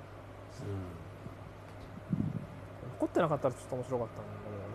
[2.96, 4.72] 残ってなかったらちょっと面白かったんだけどね。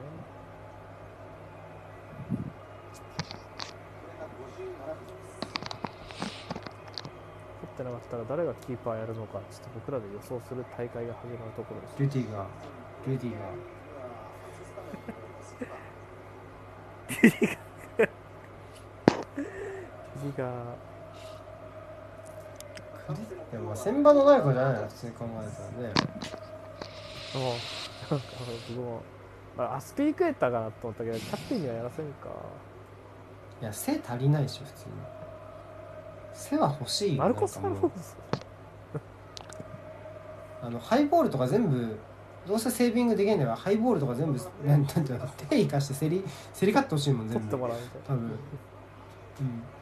[4.06, 5.42] これが57分です
[7.58, 11.98] 残ってなかったら誰がキーパーやるのかちょっと僕らで予想する大会が始まるところです。
[11.98, 12.48] ルディガー
[13.10, 13.50] ルディガ
[20.22, 20.46] 次が。
[20.78, 20.92] ー
[23.52, 25.94] でもまあ千場のない子じゃないの普通に考えたらね
[27.36, 27.54] もう。
[28.10, 28.26] なんか
[28.68, 29.02] 僕も
[29.58, 32.30] あアスピークエッターかなと思ったけどキャプテンにはやらせんか。
[33.62, 34.94] いや背足りないでしょ普通に。
[36.34, 38.16] 背は欲しいよマルコス・アなんかもうロンソ
[40.64, 41.98] あのハイボールとか全部
[42.48, 46.24] どうせセービングできんだからハイボールとか全部なんなんていうの手生かして競り
[46.60, 47.48] 競り勝ってほしいもん全部。
[47.48, 48.36] 取ってもらうみたい多分、うん、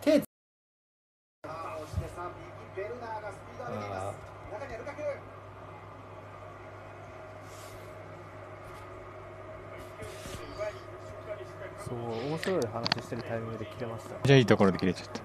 [0.02, 0.26] 手さ
[1.46, 2.32] あ押してさあ
[2.76, 4.18] 右ベルナーがスピードを上げています
[4.52, 5.02] 中にはルカク
[11.79, 14.12] なそう面白い話してるタイミングで切れました。
[14.24, 15.22] じゃあいいところで切れちゃった。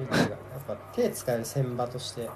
[0.00, 2.30] ルディガーやっぱ手使える千場として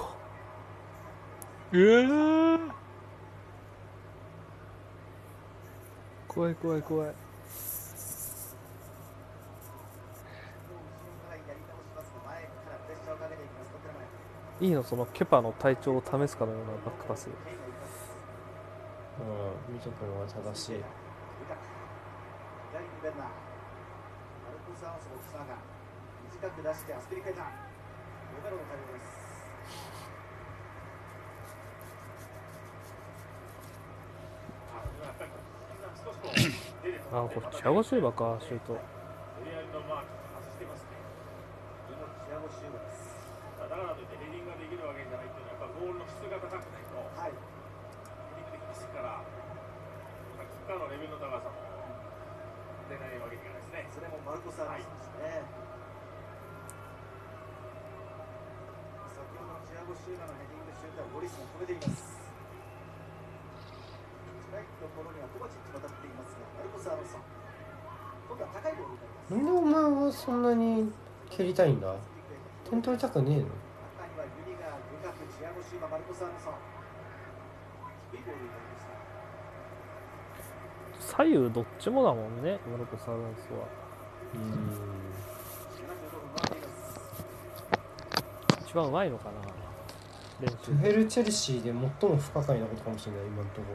[6.27, 7.11] 怖い怖い怖い。
[14.59, 14.83] いいいの？
[14.83, 17.27] そのケパの体調を試すかのようなバックパス。
[17.27, 17.33] うん。
[19.73, 20.75] 見とくのが正しい。
[26.41, 27.51] 短く出してアスピリケーターロ
[28.43, 29.21] メロの対応です
[37.11, 38.79] あこれチアゴシューバかシュート・
[42.51, 43.15] シューバです
[43.59, 44.03] だからとい。
[44.03, 45.31] ってヘディングができるわけじゃない。
[45.31, 45.43] ってい。
[45.43, 46.87] うのはやっぱゴールの質が高くない。
[46.87, 47.35] とはい。
[47.35, 53.19] ヘディングできますからキッカーのレベルの高さ出ない。
[53.19, 53.47] わけにい。
[53.47, 53.63] かない。
[53.63, 55.43] ですねそれもマルコス・アロンソですね、
[59.11, 61.75] 先ほどのチアゴ・シューバのヘディングシュートはロリスが止めてい。
[61.75, 62.15] ます
[64.47, 64.63] 近い。
[64.79, 67.15] ところにはコバチッチますがマルコス・アロンソ
[68.27, 68.70] 今度は高いボールに
[69.29, 70.91] なんでお前はそんなに
[71.29, 71.95] 蹴りたいんだ？
[72.69, 73.45] 点取りたくねえの？
[80.99, 83.67] 左右どっちもだもんねマルコス・アロンソは。
[84.33, 84.41] うん。
[84.41, 84.47] 75
[86.09, 89.31] 分回っています一番うまいのかな
[90.39, 90.55] 練習。
[90.57, 93.67] トゥヘル・チェルシーで最も不可解なことかもしれない今のとこ。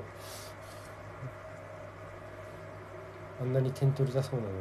[3.41, 4.57] ろあんなに点取りたそうなのに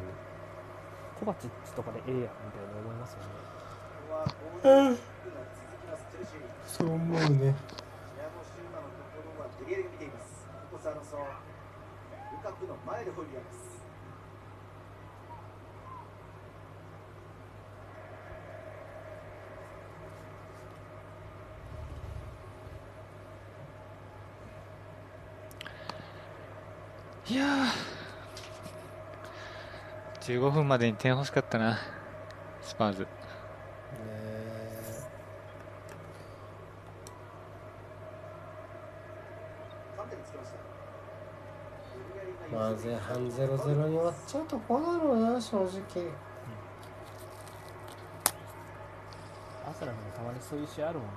[1.26, 3.26] コバチッチとかでええやんみたいな思いますよね。
[3.26, 7.56] ここはゴールキックが続きます、チェルシーそう思うね
[30.26, 31.78] 15分までに点欲しかったな。
[32.60, 33.02] スパーズ。
[33.04, 33.08] ね
[42.52, 45.70] まあ前半0-0に終わっちゃうとこうだろうな正直。
[49.70, 51.14] アスラムもたまにそういう試合あるもんな。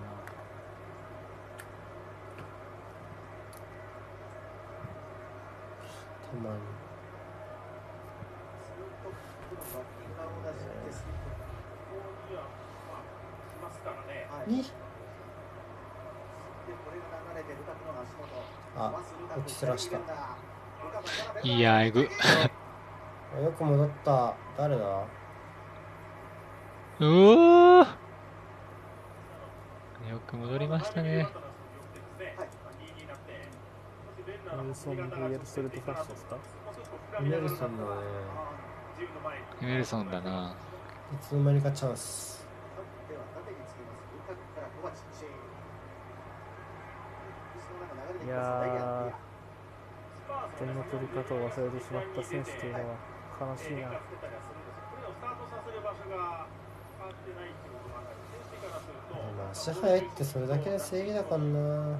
[6.31, 6.88] たまに
[19.59, 19.99] すらした。
[21.43, 22.03] いやえぐ。
[22.03, 22.09] よ
[23.59, 24.37] く戻った。
[24.57, 24.85] 誰だ？
[27.01, 27.87] うおよ
[30.29, 31.27] く戻りましたね。
[34.53, 36.37] ウィルソン・ウェルソルト・ファッションですか？
[37.19, 37.91] ウェルソンだね。
[39.61, 40.55] ウェルソンだな。
[41.13, 42.47] いつの間にかチャンス。
[48.25, 48.98] いや
[50.59, 52.99] 点の取り方を忘れてしまった選手というのは
[53.39, 53.95] 悲しいな。
[59.39, 61.99] まあ、支配ってそれだけで正義だからな。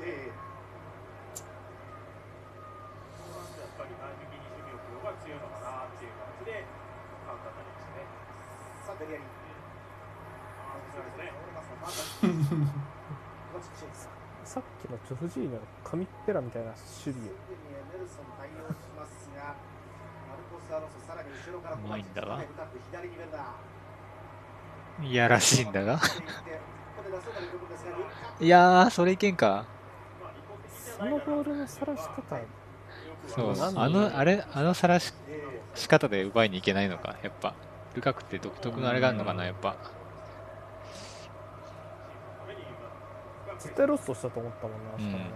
[0.00, 0.32] ええ
[3.56, 6.64] やっぱり前向きに守備が強いのかないう感じで
[7.26, 7.34] ま
[7.96, 8.35] ね。
[14.44, 17.16] さっきのジョフジーニの紙っぺらみたいな守備。
[21.96, 22.44] ういんだが。
[25.02, 26.00] いやらしいんだが。
[28.40, 29.66] いやそれいけんか。
[30.74, 32.40] そのボールのさらし方。
[33.26, 35.12] そうあのあれあのさらし
[35.88, 37.65] 方で奪いにいけないのかやっぱ。
[37.96, 39.74] ルカクて独特のあれがあるのかな、やっぱ。
[43.58, 45.30] 絶対ロストしたと思ったもんな、うん、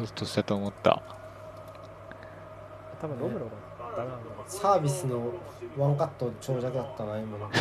[0.00, 1.02] ロストしたと思った。
[3.02, 4.22] 多分ロメロだったな、ね。
[4.46, 5.34] サービスの
[5.76, 7.50] ワンカット長尺だったな、今の。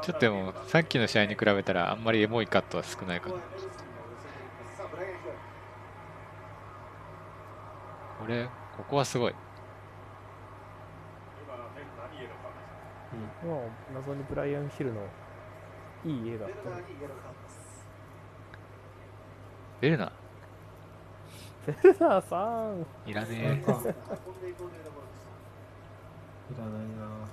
[0.00, 3.34] ちょっとでも、さっきの試合に比べたら、あんまりエモいカットは少ないかな。
[8.20, 9.34] これ、ここはすごい。
[13.44, 13.58] まあ
[13.94, 15.00] 謎にブライアン・ヒルの
[16.04, 16.54] いい絵だった。
[19.80, 20.10] ベルナ
[21.66, 23.34] ベルナさんいらねえ。
[23.34, 23.74] いら
[26.64, 27.28] ないな。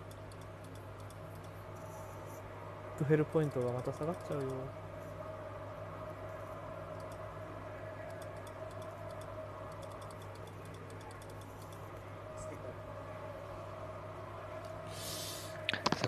[3.00, 4.48] ドヘルポイントがまた下がっちゃうよ。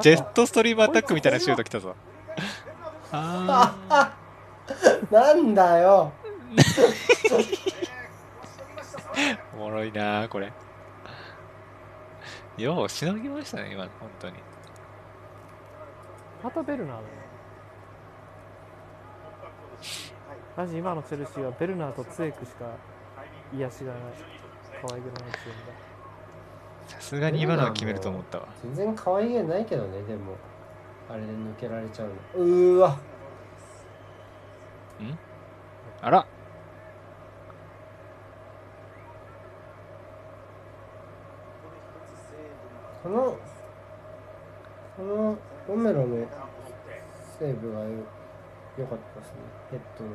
[0.00, 1.96] ジェットストリームアタックみたいなシュート来たぞ。
[3.12, 4.16] ああ
[5.10, 6.62] なんだよー、
[9.54, 10.52] おもろいなー、これ。
[12.56, 14.36] よう、しのぎましたね、今、本当に。
[16.42, 17.08] またベルナーだよ
[20.56, 22.78] マジ今のチェルシーはベルナーとツエクしか
[23.52, 24.02] 癒しがない
[24.82, 25.72] 可愛げのないチームだ
[26.90, 28.48] さすがに今のは決めると思ったわ。
[28.62, 30.34] 全然可愛げないけどねでも。
[31.08, 32.14] あれで抜けられちゃうの。
[32.44, 32.98] うーわ。
[36.02, 36.26] あら。
[43.02, 43.36] この
[44.96, 45.38] この
[45.68, 46.26] ロメロの
[47.38, 47.86] セーブがよ
[48.78, 49.36] 良かったですね。
[49.70, 50.10] ヘッドの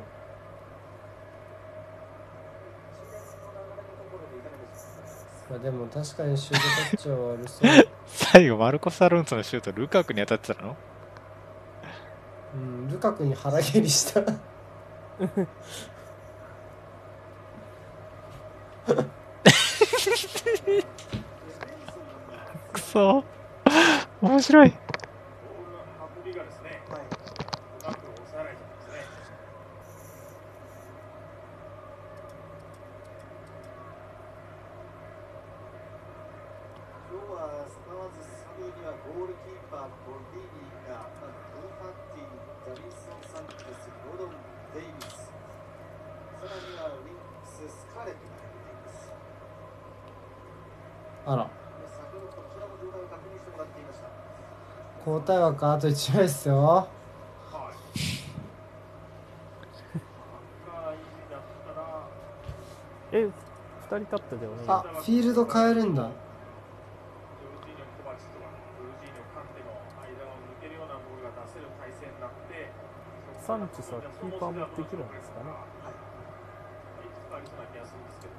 [5.48, 7.70] まあでも確かにシュートタッチは悪そう。
[8.06, 10.76] 最後、マルコス・アロンソのシュート、ルカクに当たってたの？
[12.54, 14.22] うんルカクに腹蹴りした。
[22.72, 23.24] くそ。
[24.20, 24.70] 面白い。
[24.70, 24.78] ボー
[25.66, 25.78] ルの
[26.24, 29.04] 運びがですね、うまく抑えられてますね。
[37.06, 38.20] 今日はスパワーズ
[38.58, 41.06] 3位にはゴールキーパーボディーニーが
[41.54, 42.28] ブーファッティ
[42.66, 44.34] ダビンソン・サンチェスゴドン・
[44.74, 49.14] デイビスさらにはウィンクス・スカーレットが入っています
[51.26, 51.46] あら
[51.86, 54.10] 先ほどこちらの状態を確認してもらっていました
[55.56, 56.88] 交代枠あと1枚ですよ。
[63.12, 63.30] え二
[63.86, 66.10] 人立ってたよねあフィールド変えるんだ。
[73.46, 75.54] サンチェスはキーパーもできるんですかね
[76.98, 78.34] いくつかありそうな気がするんですけど、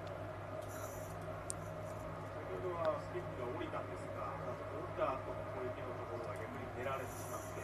[2.44, 7.64] 先ほどはスキップが降りたんですが、降りた後の攻撃のところが逆に出られてしまって、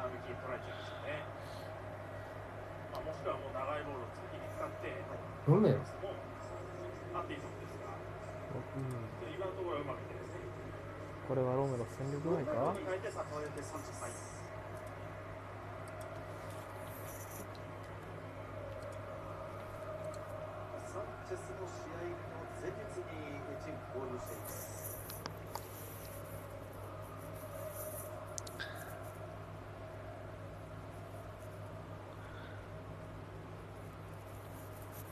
[0.00, 1.28] あのキー取られちゃいましたね。
[2.88, 4.96] まあ、もしくはもう長いボールを次に使って、
[5.44, 6.16] ロメロも
[7.20, 10.48] あっていいと思うんですが、うん、今のところはうまくいってないですね。
[11.28, 14.00] これはロメロ戦力外かに変えてさ、これでサンチェス。
[14.00, 14.40] はい
[20.92, 23.06] サンチェスの試合の前日に
[23.62, 24.58] チーム合流しています。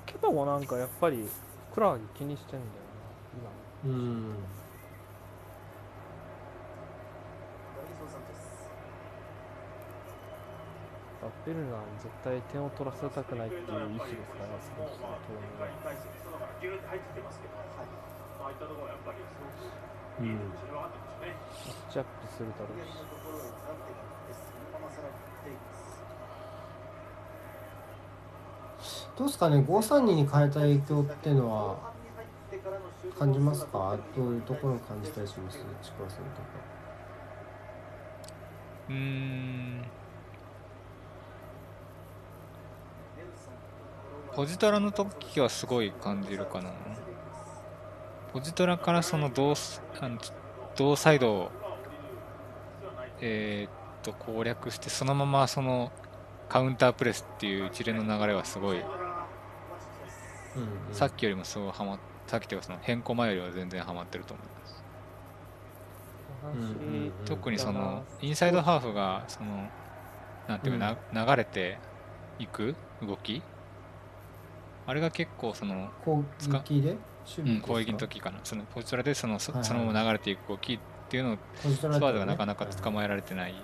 [0.07, 1.27] ケパもなんかやっぱり
[1.75, 2.71] クラゲ気にしてんだよ
[3.83, 4.35] なうん。
[11.45, 17.01] ベルナーに絶対点を取らせたくないっていう意思ですからねそのもうまあ、当展開に対して、そのからギューッと入
[18.85, 18.93] は
[20.21, 20.53] うん。
[21.65, 25.89] マッチアップするだろうし左のところへ暫定がってそのままさらに振っています。
[29.19, 31.77] どうですかね532に変えた影響っていうのは
[33.19, 33.99] 感じますか？
[34.17, 35.59] どういうところを感じたりします？
[35.83, 36.29] ちくわさんとか。
[38.91, 39.83] うーん。
[44.37, 46.71] ポジトラの時はすごい感じるかな。
[48.33, 49.55] ポジトラからその同
[50.01, 50.17] あの
[50.77, 51.51] 同サイドを
[53.21, 53.73] えーっ
[54.05, 55.91] と攻略してそのままその
[56.49, 58.85] カウンタープレスっていう一連の流れはすごい
[60.59, 60.95] うんうん。
[60.95, 64.85] さっきよりもすごいハマっさっきというかその変更前よりは全然ハマってると思います。
[66.45, 69.69] うんうんうん特にそのインサイドハーフがその
[70.47, 71.79] なんていうかな、流れて
[72.39, 73.43] いく動き？
[74.87, 76.97] あれが結構その、攻撃で？
[77.39, 78.39] うん、攻撃の時かな。
[78.45, 80.79] そのポジトラでそのそはいはいそのまま流れていく動きっ
[81.11, 83.55] ていうのをスパーズがなかなか捕まえられてない、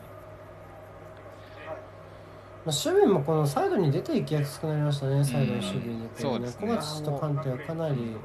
[2.65, 6.09] まあ、守備もこのサイドに出ていきやすくなりましたね、サイドの守備に。
[6.17, 6.69] そうですね。
[6.69, 8.17] コバチとカンテはかなり、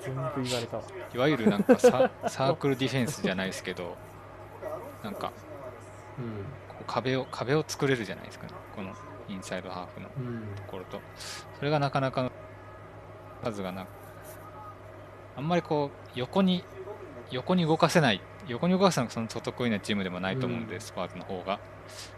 [0.00, 0.82] 全部言われたわ。
[1.14, 3.96] いわゆるなんかサ サークルディフェンスじゃないですけど
[5.02, 5.30] なんか
[6.18, 8.52] うん、こう壁を壁を作れるじゃないですかね。
[8.74, 8.92] この
[9.28, 11.00] インサイドハーフのうん、ところと。
[11.58, 12.30] それがなかなか
[13.44, 13.86] 数がな
[15.36, 16.64] あんまりこう横に
[17.30, 18.20] 横に動かせない
[18.52, 20.80] 横に動かすのがその得意なチームでもないと思うんで、うん。
[20.80, 21.58] スパーズの方が。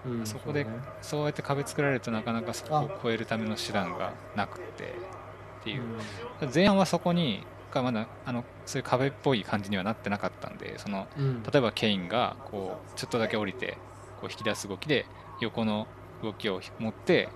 [0.06, 0.66] うん、そこで
[1.00, 4.94] そうやって壁作られるとなかなかそこを超えるための手段がなくて
[5.60, 5.82] っていう。
[6.54, 13.76] 前半はそこにがまだあのそういう壁っぽい感じにはなってなかったんでそのうん、例えばケインがこうちょっとだけ降りて
[14.20, 15.06] こう引き出す動きで
[15.40, 15.88] 横の
[16.22, 17.28] 動きを持って、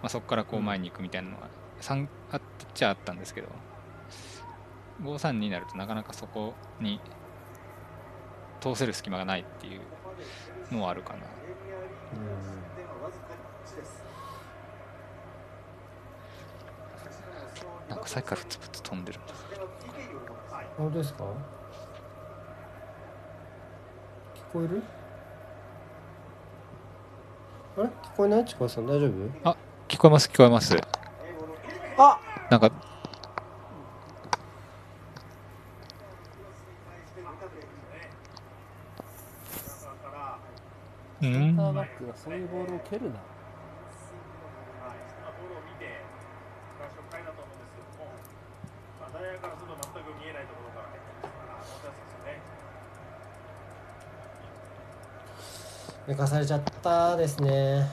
[0.00, 1.48] まあ、そこからこう前に行くみたいなのは
[1.80, 2.40] 3あっ
[2.72, 3.48] ちゃあったんですけど
[5.02, 7.00] 5-3になるとなかなかそこに
[8.62, 9.80] 通せる隙間がないっていう
[10.74, 11.18] のはあるかな。
[17.88, 19.20] なんかさっきからふつふつ飛んでる
[20.78, 21.24] 本当ですか？
[21.24, 21.28] 聞
[24.52, 24.82] こえる？
[27.76, 27.86] あれ？
[27.86, 28.44] 聞こえない？
[28.44, 29.56] ちくわさん大丈夫？
[29.88, 30.76] 聞こえます聞こえます。
[31.98, 32.20] あ！
[32.50, 32.70] なんか
[41.22, 43.14] センターんバックがそういうボールを蹴るな。
[43.14, 43.22] はい、
[45.22, 46.02] まあ、ボールを見て、
[46.82, 48.10] 初回だと思うんですけども、
[48.98, 52.42] まあ、大学からすると全く見えないところから入ってますから、本当ですよね。
[56.08, 57.86] 寝かされちゃったですね。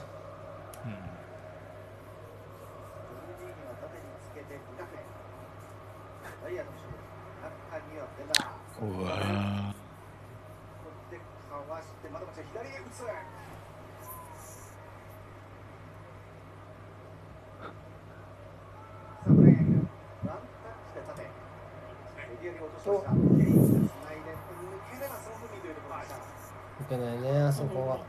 [8.82, 8.98] うん。
[8.98, 9.70] うわーい
[26.90, 28.00] けないねあそこは。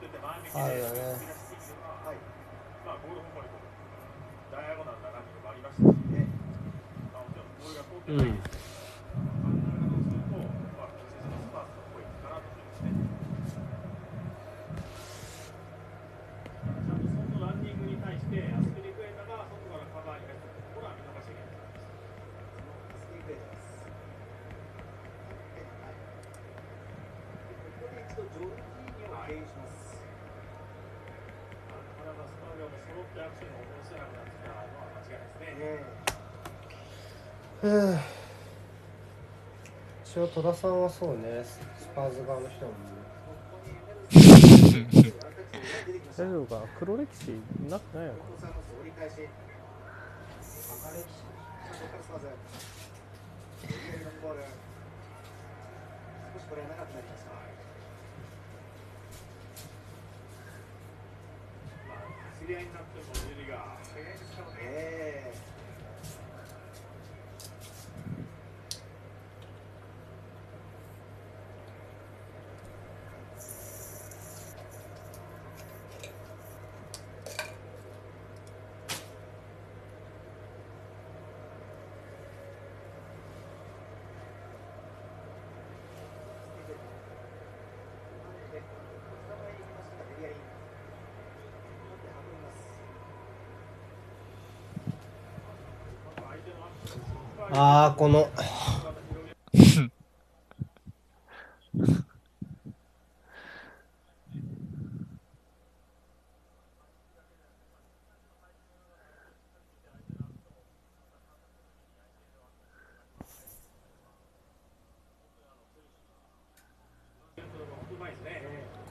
[0.55, 1.01] あるよね、
[8.09, 8.27] うんまあ、
[10.91, 12.91] 先生のスパーズの声かなと思いますね。
[12.91, 21.71] ちゃんとそのランニングに対して、アスピリクエタが外からカバーに入ってくるところは見逃しちゃいけない
[23.31, 23.87] です。
[31.71, 34.91] なかなかスパーズが揃ってアクションを起こせなくなってきたのは
[37.77, 37.99] う
[40.05, 41.61] 一応戸田さんはそうねス
[41.95, 42.73] パーズ側の人も。
[46.21, 48.21] 大丈夫かな黒歴史になってないのか
[62.51, 63.80] り合いになってもジュリが
[97.53, 98.31] ああこの。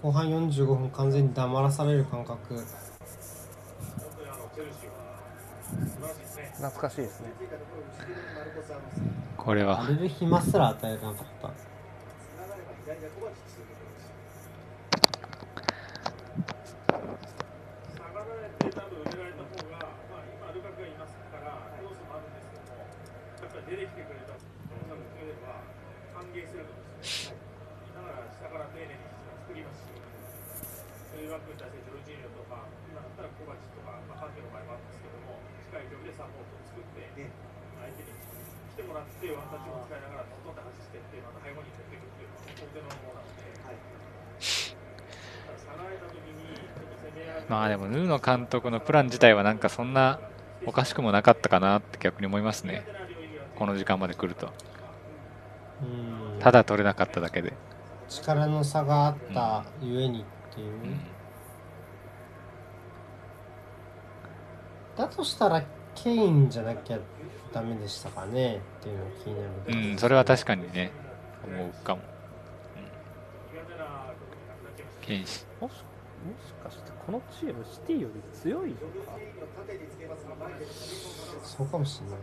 [0.01, 2.55] 後半45分完全に黙らされる感覚。
[6.57, 7.29] 懐かしいですね。
[7.37, 7.41] あ
[9.41, 9.85] これは。
[9.87, 11.51] れで暇すら与えなかった
[16.89, 16.97] 下
[18.13, 19.77] がられて多分埋められた方が、
[20.09, 22.89] まあ、今ルカクがいますから要素もあるんですけどもや
[23.47, 24.45] っぱり出てきてくれたおそ
[24.89, 25.61] らくトイレは
[26.17, 27.37] 歓迎すると思うんですよ
[27.93, 28.97] だから下から丁寧に
[29.45, 35.37] 作りますしそういう枠に対してジョルジーニョとか今だったらコバチとか、まあ、カンテの場合もあるんですけども
[35.69, 37.29] 近い距離でサポートを作ってね
[37.77, 43.77] 相手に来てもらってワンタッチも使いながらトントンと走ってってまた背後に持っていくっていうのは当然のものなので、はい
[44.39, 50.19] ただ下がられた時にちょっと攻められまあでもヌーノ監督のプラン自体はなんかそんな
[50.67, 52.85] おかしくもなかったかなって逆に思いますね。
[53.55, 54.51] この時間まで来ると。
[55.81, 56.39] うん。
[56.39, 57.53] ただ取れなかっただけで、
[58.07, 60.99] 力の差があったゆえにっていう、うん。
[64.95, 65.63] だとしたら
[65.95, 66.99] ケインじゃなきゃ
[67.51, 69.79] ダメでしたかねっていうのが気になるけど。
[69.79, 70.91] うん、それは確かにね
[71.43, 72.01] 思うかも。
[75.01, 75.73] ケイン氏もし
[76.25, 78.83] もしかしてこのチームシティより強いのか。
[81.43, 82.19] そうかもしれない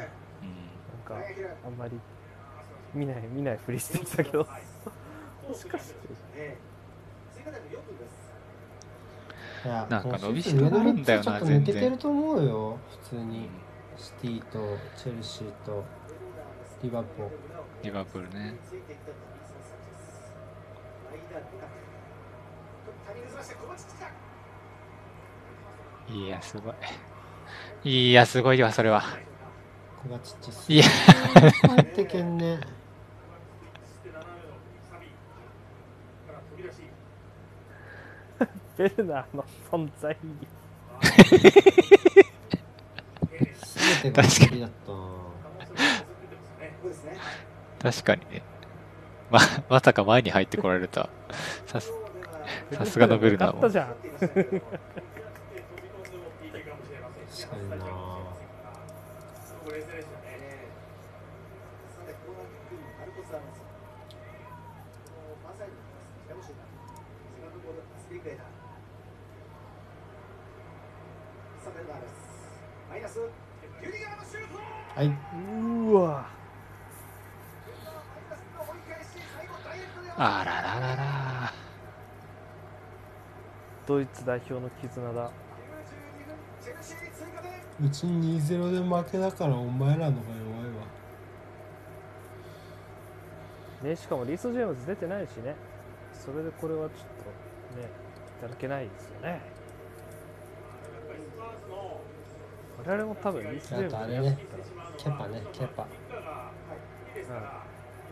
[0.00, 0.08] ね。
[0.42, 0.48] うん
[1.04, 1.26] なんか
[1.66, 1.98] あんまり
[2.94, 4.46] 見ない見ないふりしてたけど。
[5.48, 6.58] もしかして。
[9.64, 13.46] なんか伸びしろがあるんだよな上の三つちょっと抜けてると思うよ普通に。
[13.46, 13.48] う
[13.96, 14.58] シティと
[14.96, 15.84] チェルシーと
[16.82, 17.28] リバプール。
[17.28, 17.30] ん
[17.82, 18.54] リバプールね。
[18.68, 18.72] つ
[26.08, 26.74] いやすごい。
[27.84, 29.02] いやすごいわそれは。
[30.02, 30.84] コバチッチスいや。
[30.84, 32.60] 入ってけんね。
[38.76, 40.16] ベルナーの存在
[44.02, 44.98] 全てが好きだったな。
[46.82, 47.16] そうですね
[47.80, 48.42] 確かにね。
[49.30, 51.08] ままさか前に入ってこられた。
[51.66, 52.01] さす
[52.72, 53.62] さすがのベルナーも。
[53.62, 54.92] 勝ったじゃん。
[74.94, 75.06] はい。
[75.06, 76.26] うーわ。
[80.18, 81.21] あらららら
[83.92, 85.12] ドイツ代表の絆だ。
[85.12, 85.30] 92分
[86.62, 87.50] チェルシーに追加点
[87.86, 90.70] うち2-0で負けだからお前らの方が弱い
[93.82, 93.90] わ。
[93.90, 95.54] ねしかもリース・ジェームズ出てないしね。
[96.14, 96.98] それでこれはちょっ
[97.74, 97.90] とね
[98.38, 99.42] いただけないですよね。
[102.86, 104.38] 我々も多分リース・ジェームズあね
[104.96, 105.82] ケパねケパ。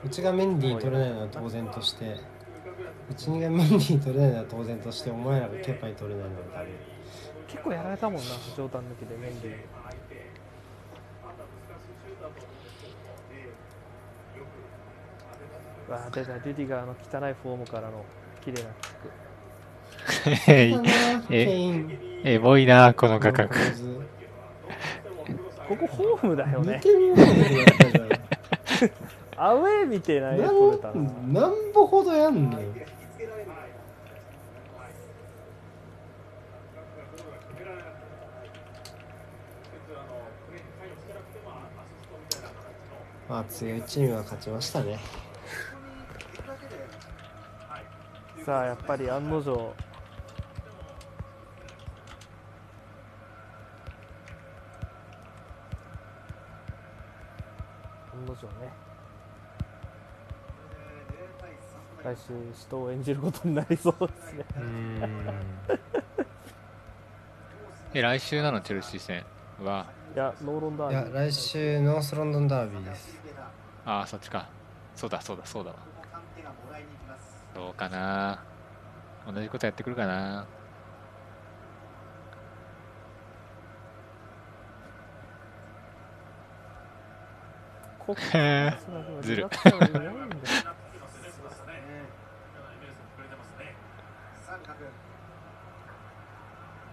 [0.04, 0.10] うん。
[0.10, 2.20] うちがメンディー取れないのは当然として
[3.10, 6.70] うちがメンディー取れないのは当然としてお前らがケパに取れないのはダメ
[7.48, 9.52] 結構やられたもんな上段抜きでメンディ
[15.90, 16.96] わあ出たリュディガーの汚
[17.28, 18.04] いフォームからの
[18.44, 19.10] 綺麗なキック。
[21.30, 21.74] え
[22.24, 23.48] えエモいなこの画角。
[25.68, 26.80] ここホームだよね
[29.42, 30.94] アウェーみたいな絵な撮れたな。
[31.00, 32.68] んなんぼほどやんのよ
[43.26, 44.98] まあ強いチームが勝ちましたね
[48.44, 49.74] さあ、やっぱり案の定。
[58.12, 58.70] 案の定ね。
[62.14, 64.44] 来週、人を演じることになりそうですね。
[64.56, 65.30] うん
[67.94, 69.24] え、来週なの、チェルシー戦
[69.64, 69.86] は？
[70.14, 71.14] いや、ノーロンダいやービー。
[71.14, 73.16] 来週ノースロンドンダービーです
[73.84, 74.48] ああ、そっちか。
[74.96, 75.76] そうだ、そうだ、そうだわ。
[77.54, 78.42] どうかな。
[79.32, 80.46] 同じことやってくるかな。
[89.22, 90.12] ずるリラクションいないんだよ
[94.40, 94.88] 三角持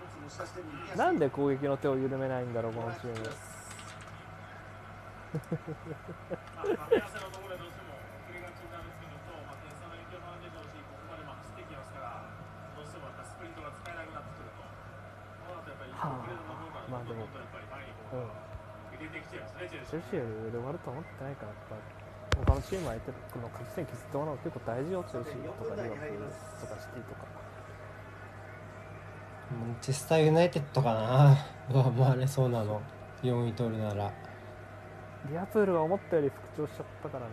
[0.07, 0.27] ち出して右足
[0.96, 3.14] なんで攻撃の手を緩めないんだろう、このチーム。
[15.98, 16.22] はあ、
[16.90, 17.26] まあでも、
[18.14, 18.30] うん。
[18.98, 21.76] チェルシーより上で終わると思ってないから、やっぱ
[22.46, 26.20] 他のチーム相手の勝ち点削ってもらうの結構大事よ、チェルシーとかリバプール
[26.62, 27.47] とかシティとか。
[29.52, 31.38] マンチェスターユナイテッドかな
[31.69, 32.82] 上回れそうなの。
[33.24, 34.11] 4位取るなら。
[35.30, 37.32] リアプールが思ったより復調しちゃったからね。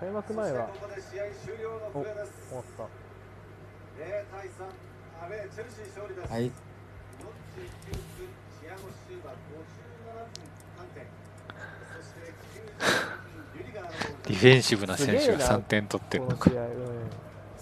[0.00, 2.54] 開幕前は、そしてここで試合終了のお、終笛です。
[2.54, 2.82] わった。
[2.84, 2.88] 0
[4.30, 4.64] 対3
[5.22, 6.32] アウェーチェルシー勝利です。
[6.32, 6.42] はい。
[6.44, 6.54] 49分
[8.60, 10.34] チアゴ・シューバー57分
[10.76, 11.06] 判定
[11.94, 12.34] そして
[13.54, 13.84] 92分
[14.28, 16.50] リュディフェンシブな選手がすげえな3点取ってるのか。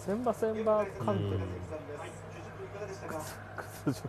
[0.04, 3.06] 千葉千葉観点うん90分いかがでした。
[3.06, 3.20] か
[3.84, 4.08] 屈辱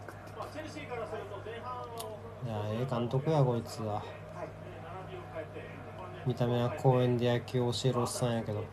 [2.45, 4.03] いやええ監督やこいつは。
[6.25, 8.63] 見た目は公園で野球を教えるおっさんやけど。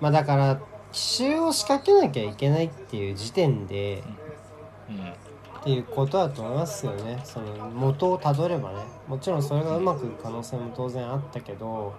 [0.00, 0.60] まあだから
[0.92, 4.02] 奇襲を仕掛けなきゃいけないっていう時点で
[4.88, 5.28] うん。
[5.60, 7.20] っていうことだと思いますよね。
[7.24, 8.76] その元をたどればね。
[9.08, 11.94] もちろんそれがうまくいく可能性も当然あったけど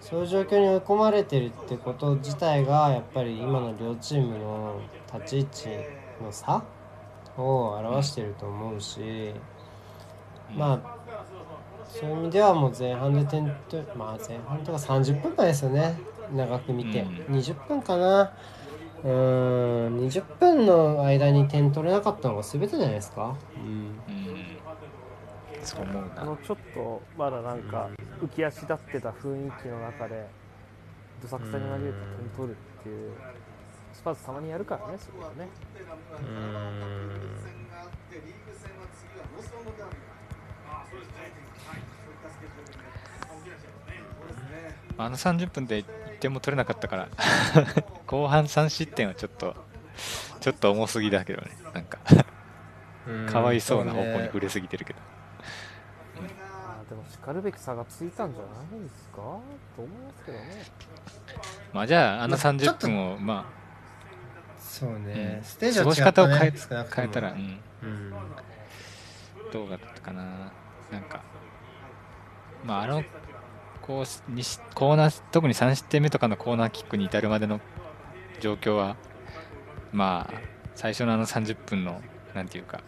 [0.00, 4.80] そういう状況に追い込まれてるってこと自体がやっぱり今の両チームの
[5.12, 5.68] 立ち位置
[6.22, 6.62] の差
[7.36, 9.32] を表してると思うし
[10.54, 10.96] まあ
[11.88, 15.98] そういう意味ではもう前半で点とまあ前半とか30分前ですよね
[16.30, 17.34] 長く見て、うん。
[17.34, 18.32] 20分かな。
[19.04, 23.36] うーん20分の間に点取れなかったのが全てじゃないですか。
[23.56, 23.64] うん。
[24.08, 24.56] うん。
[25.62, 26.22] そう思うな。
[26.22, 27.90] あのちょっとまだなんか
[28.20, 30.26] 浮き足立ってた雰囲気の中で
[31.22, 33.10] どさくさに投げると点取るっていう
[33.94, 35.48] スパーズたまにやるからねそれはね。
[36.20, 37.06] うーん。
[44.98, 45.86] あの30分で1
[46.26, 47.08] 点も取れなかったから、
[48.06, 49.54] 後半3失点はちょっと、
[50.40, 51.56] ちょっと重すぎだけどね。
[51.72, 51.98] なんか、
[53.30, 54.98] かわいそうな方向に触れすぎてるけど。
[56.18, 59.16] あーでもしかるべき差がついたんじゃないんですか？
[59.16, 59.22] と
[59.78, 60.64] 思いますけどね。
[61.72, 63.46] まあじゃあ、あのまあちょっ30と分を、ま
[64.58, 65.44] そうあ、ね、うん。
[65.44, 66.52] ステージは過ごし違ったね方を変え
[66.94, 68.14] 変えたら、うん、うん。
[69.52, 70.22] どうだったかな。
[70.90, 71.20] なんか、
[72.64, 73.04] まあ、あの、
[73.86, 77.60] こうにしコーナー、特に3失点目とかのコーナーキックに至るまでの
[78.40, 78.96] 状況は、
[79.92, 80.40] まあ、
[80.74, 82.00] 最初のあの30分の、
[82.34, 82.82] なんていうか、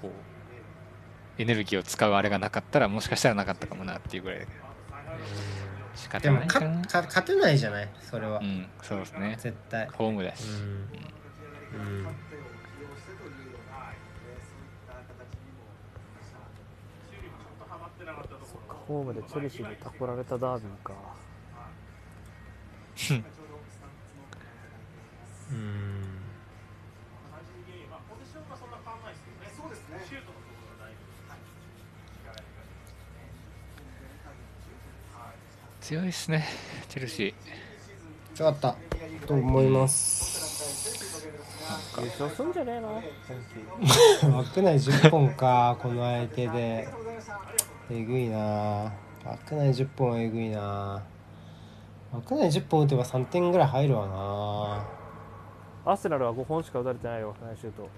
[0.00, 4.58] こう、エネルギーを使うあれがなかったら、もしかしたらなかったかもなっていうぐらいだけど、
[5.94, 7.02] 仕でもか方ないかな。
[7.02, 7.88] か勝てないじゃない？
[8.00, 9.36] それは、うん、そうですね。
[9.40, 10.44] 絶対ホームだし。
[10.44, 10.88] うん
[11.80, 12.06] うん
[18.88, 20.94] ホームでチェルシーにタコられたダービーか。
[35.80, 36.44] 強いですね、
[36.88, 37.34] チェルシ
[38.34, 38.76] 強かった
[39.26, 41.26] と思います。
[41.98, 43.02] 優勝すんじゃねえの？
[44.36, 46.88] 枠内10本かこの相手で
[47.90, 48.92] えぐいな。
[49.24, 51.02] 枠内10本はえぐいな。
[52.12, 54.84] 枠内10本打てば3点ぐらい入るわな。
[55.92, 57.88] アーセナルは5本しか打たれてないよナイスシュート。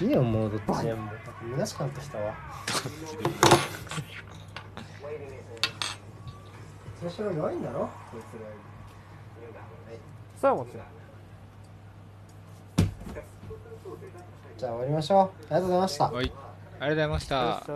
[0.04, 1.10] いいよもうどっちでも。
[1.42, 2.34] みなしくなってきたわ。
[7.02, 7.80] 調子が弱いんだろ？
[7.80, 7.88] こ
[8.18, 9.60] いつら
[10.36, 10.86] さあもちろん
[14.56, 15.20] じゃあ終わりましょう。
[15.20, 16.10] ありがとうございました。
[16.10, 16.45] はい
[16.80, 17.66] ありがとうございました